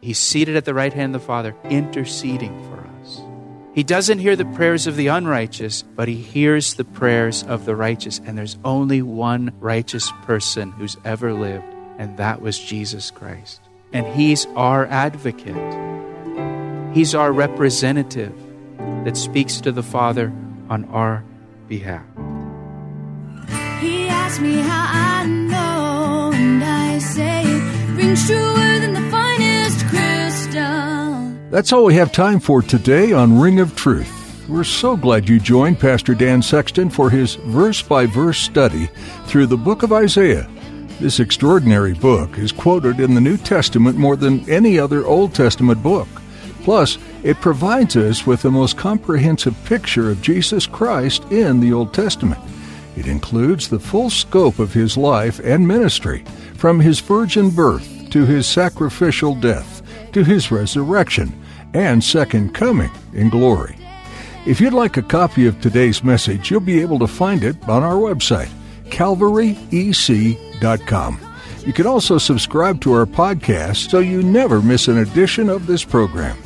He's 0.01 0.17
seated 0.17 0.55
at 0.55 0.65
the 0.65 0.73
right 0.73 0.91
hand 0.91 1.15
of 1.15 1.21
the 1.21 1.27
Father, 1.27 1.55
interceding 1.69 2.59
for 2.69 2.79
us. 2.79 3.00
He 3.73 3.83
doesn't 3.83 4.19
hear 4.19 4.35
the 4.35 4.45
prayers 4.45 4.85
of 4.85 4.97
the 4.97 5.07
unrighteous, 5.07 5.81
but 5.81 6.09
he 6.09 6.15
hears 6.15 6.73
the 6.73 6.83
prayers 6.83 7.43
of 7.43 7.63
the 7.63 7.75
righteous. 7.75 8.19
And 8.25 8.37
there's 8.37 8.57
only 8.65 9.01
one 9.01 9.53
righteous 9.61 10.11
person 10.23 10.71
who's 10.73 10.97
ever 11.05 11.33
lived, 11.33 11.63
and 11.97 12.17
that 12.17 12.41
was 12.41 12.59
Jesus 12.59 13.11
Christ. 13.11 13.61
And 13.93 14.05
he's 14.07 14.45
our 14.57 14.85
advocate, 14.87 15.55
he's 16.93 17.15
our 17.15 17.31
representative 17.31 18.33
that 19.05 19.15
speaks 19.15 19.61
to 19.61 19.71
the 19.71 19.83
Father 19.83 20.33
on 20.69 20.85
our 20.85 21.23
behalf. 21.69 22.05
He 23.79 24.07
asked 24.09 24.41
me 24.41 24.55
how 24.55 25.21
I 25.21 25.25
know, 25.25 26.31
and 26.33 26.61
I 26.61 26.99
say 26.99 27.43
it 27.45 27.97
rings 27.97 28.27
truer 28.27 28.79
than 28.79 28.93
the. 28.93 29.10
That's 31.51 31.73
all 31.73 31.83
we 31.83 31.95
have 31.95 32.13
time 32.13 32.39
for 32.39 32.61
today 32.61 33.11
on 33.11 33.37
Ring 33.37 33.59
of 33.59 33.75
Truth. 33.75 34.47
We're 34.47 34.63
so 34.63 34.95
glad 34.95 35.27
you 35.27 35.37
joined 35.37 35.81
Pastor 35.81 36.15
Dan 36.15 36.41
Sexton 36.41 36.89
for 36.89 37.09
his 37.09 37.35
verse 37.35 37.81
by 37.81 38.05
verse 38.05 38.39
study 38.39 38.89
through 39.25 39.47
the 39.47 39.57
book 39.57 39.83
of 39.83 39.91
Isaiah. 39.91 40.49
This 41.01 41.19
extraordinary 41.19 41.93
book 41.93 42.37
is 42.37 42.53
quoted 42.53 43.01
in 43.01 43.15
the 43.15 43.19
New 43.19 43.35
Testament 43.35 43.97
more 43.97 44.15
than 44.15 44.49
any 44.49 44.79
other 44.79 45.05
Old 45.05 45.35
Testament 45.35 45.83
book. 45.83 46.07
Plus, 46.63 46.97
it 47.21 47.41
provides 47.41 47.97
us 47.97 48.25
with 48.25 48.43
the 48.43 48.49
most 48.49 48.77
comprehensive 48.77 49.61
picture 49.65 50.09
of 50.09 50.21
Jesus 50.21 50.65
Christ 50.65 51.29
in 51.33 51.59
the 51.59 51.73
Old 51.73 51.93
Testament. 51.93 52.39
It 52.95 53.07
includes 53.07 53.67
the 53.67 53.79
full 53.79 54.09
scope 54.09 54.57
of 54.57 54.71
his 54.71 54.95
life 54.95 55.41
and 55.43 55.67
ministry, 55.67 56.23
from 56.55 56.79
his 56.79 57.01
virgin 57.01 57.49
birth 57.49 58.09
to 58.11 58.25
his 58.25 58.47
sacrificial 58.47 59.35
death 59.35 59.81
to 60.13 60.23
his 60.23 60.51
resurrection 60.51 61.40
and 61.73 62.03
second 62.03 62.53
coming 62.53 62.91
in 63.13 63.29
glory. 63.29 63.77
If 64.45 64.59
you'd 64.59 64.73
like 64.73 64.97
a 64.97 65.03
copy 65.03 65.45
of 65.45 65.61
today's 65.61 66.03
message, 66.03 66.49
you'll 66.49 66.61
be 66.61 66.81
able 66.81 66.97
to 66.99 67.07
find 67.07 67.43
it 67.43 67.69
on 67.69 67.83
our 67.83 67.93
website, 67.93 68.49
calvaryec.com. 68.85 71.19
You 71.65 71.73
can 71.73 71.85
also 71.85 72.17
subscribe 72.17 72.81
to 72.81 72.93
our 72.93 73.05
podcast 73.05 73.91
so 73.91 73.99
you 73.99 74.23
never 74.23 74.61
miss 74.61 74.87
an 74.87 74.97
edition 74.97 75.49
of 75.49 75.67
this 75.67 75.83
program. 75.83 76.37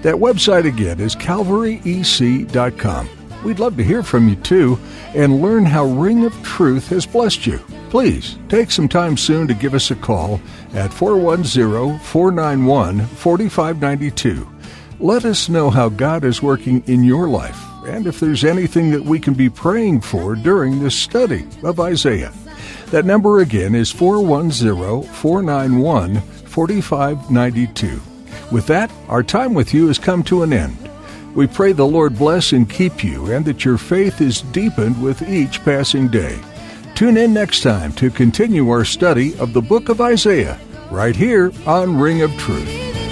That 0.00 0.14
website 0.14 0.66
again 0.66 1.00
is 1.00 1.14
calvaryec.com. 1.14 3.08
We'd 3.44 3.58
love 3.58 3.76
to 3.76 3.84
hear 3.84 4.02
from 4.02 4.28
you 4.28 4.36
too 4.36 4.78
and 5.14 5.42
learn 5.42 5.66
how 5.66 5.84
Ring 5.84 6.24
of 6.24 6.32
Truth 6.42 6.88
has 6.88 7.04
blessed 7.04 7.46
you. 7.46 7.58
Please 7.90 8.38
take 8.48 8.70
some 8.70 8.88
time 8.88 9.18
soon 9.18 9.46
to 9.48 9.54
give 9.54 9.74
us 9.74 9.90
a 9.90 9.96
call 9.96 10.40
at 10.72 10.92
410 10.92 11.98
491 12.00 13.06
4592. 13.06 14.53
Let 15.04 15.26
us 15.26 15.50
know 15.50 15.68
how 15.68 15.90
God 15.90 16.24
is 16.24 16.40
working 16.40 16.82
in 16.86 17.04
your 17.04 17.28
life 17.28 17.62
and 17.84 18.06
if 18.06 18.20
there's 18.20 18.42
anything 18.42 18.90
that 18.92 19.04
we 19.04 19.20
can 19.20 19.34
be 19.34 19.50
praying 19.50 20.00
for 20.00 20.34
during 20.34 20.82
this 20.82 20.98
study 20.98 21.44
of 21.62 21.78
Isaiah. 21.78 22.32
That 22.86 23.04
number 23.04 23.40
again 23.40 23.74
is 23.74 23.90
410 23.90 25.02
491 25.12 26.22
4592. 26.22 28.00
With 28.50 28.66
that, 28.68 28.90
our 29.10 29.22
time 29.22 29.52
with 29.52 29.74
you 29.74 29.88
has 29.88 29.98
come 29.98 30.22
to 30.22 30.42
an 30.42 30.54
end. 30.54 30.78
We 31.34 31.48
pray 31.48 31.72
the 31.72 31.84
Lord 31.84 32.16
bless 32.16 32.52
and 32.52 32.70
keep 32.70 33.04
you, 33.04 33.30
and 33.30 33.44
that 33.44 33.62
your 33.62 33.76
faith 33.76 34.22
is 34.22 34.40
deepened 34.40 35.02
with 35.02 35.20
each 35.28 35.62
passing 35.66 36.08
day. 36.08 36.40
Tune 36.94 37.18
in 37.18 37.34
next 37.34 37.60
time 37.60 37.92
to 37.96 38.08
continue 38.08 38.70
our 38.70 38.86
study 38.86 39.38
of 39.38 39.52
the 39.52 39.60
book 39.60 39.90
of 39.90 40.00
Isaiah, 40.00 40.58
right 40.90 41.14
here 41.14 41.52
on 41.66 41.98
Ring 41.98 42.22
of 42.22 42.34
Truth. 42.38 43.03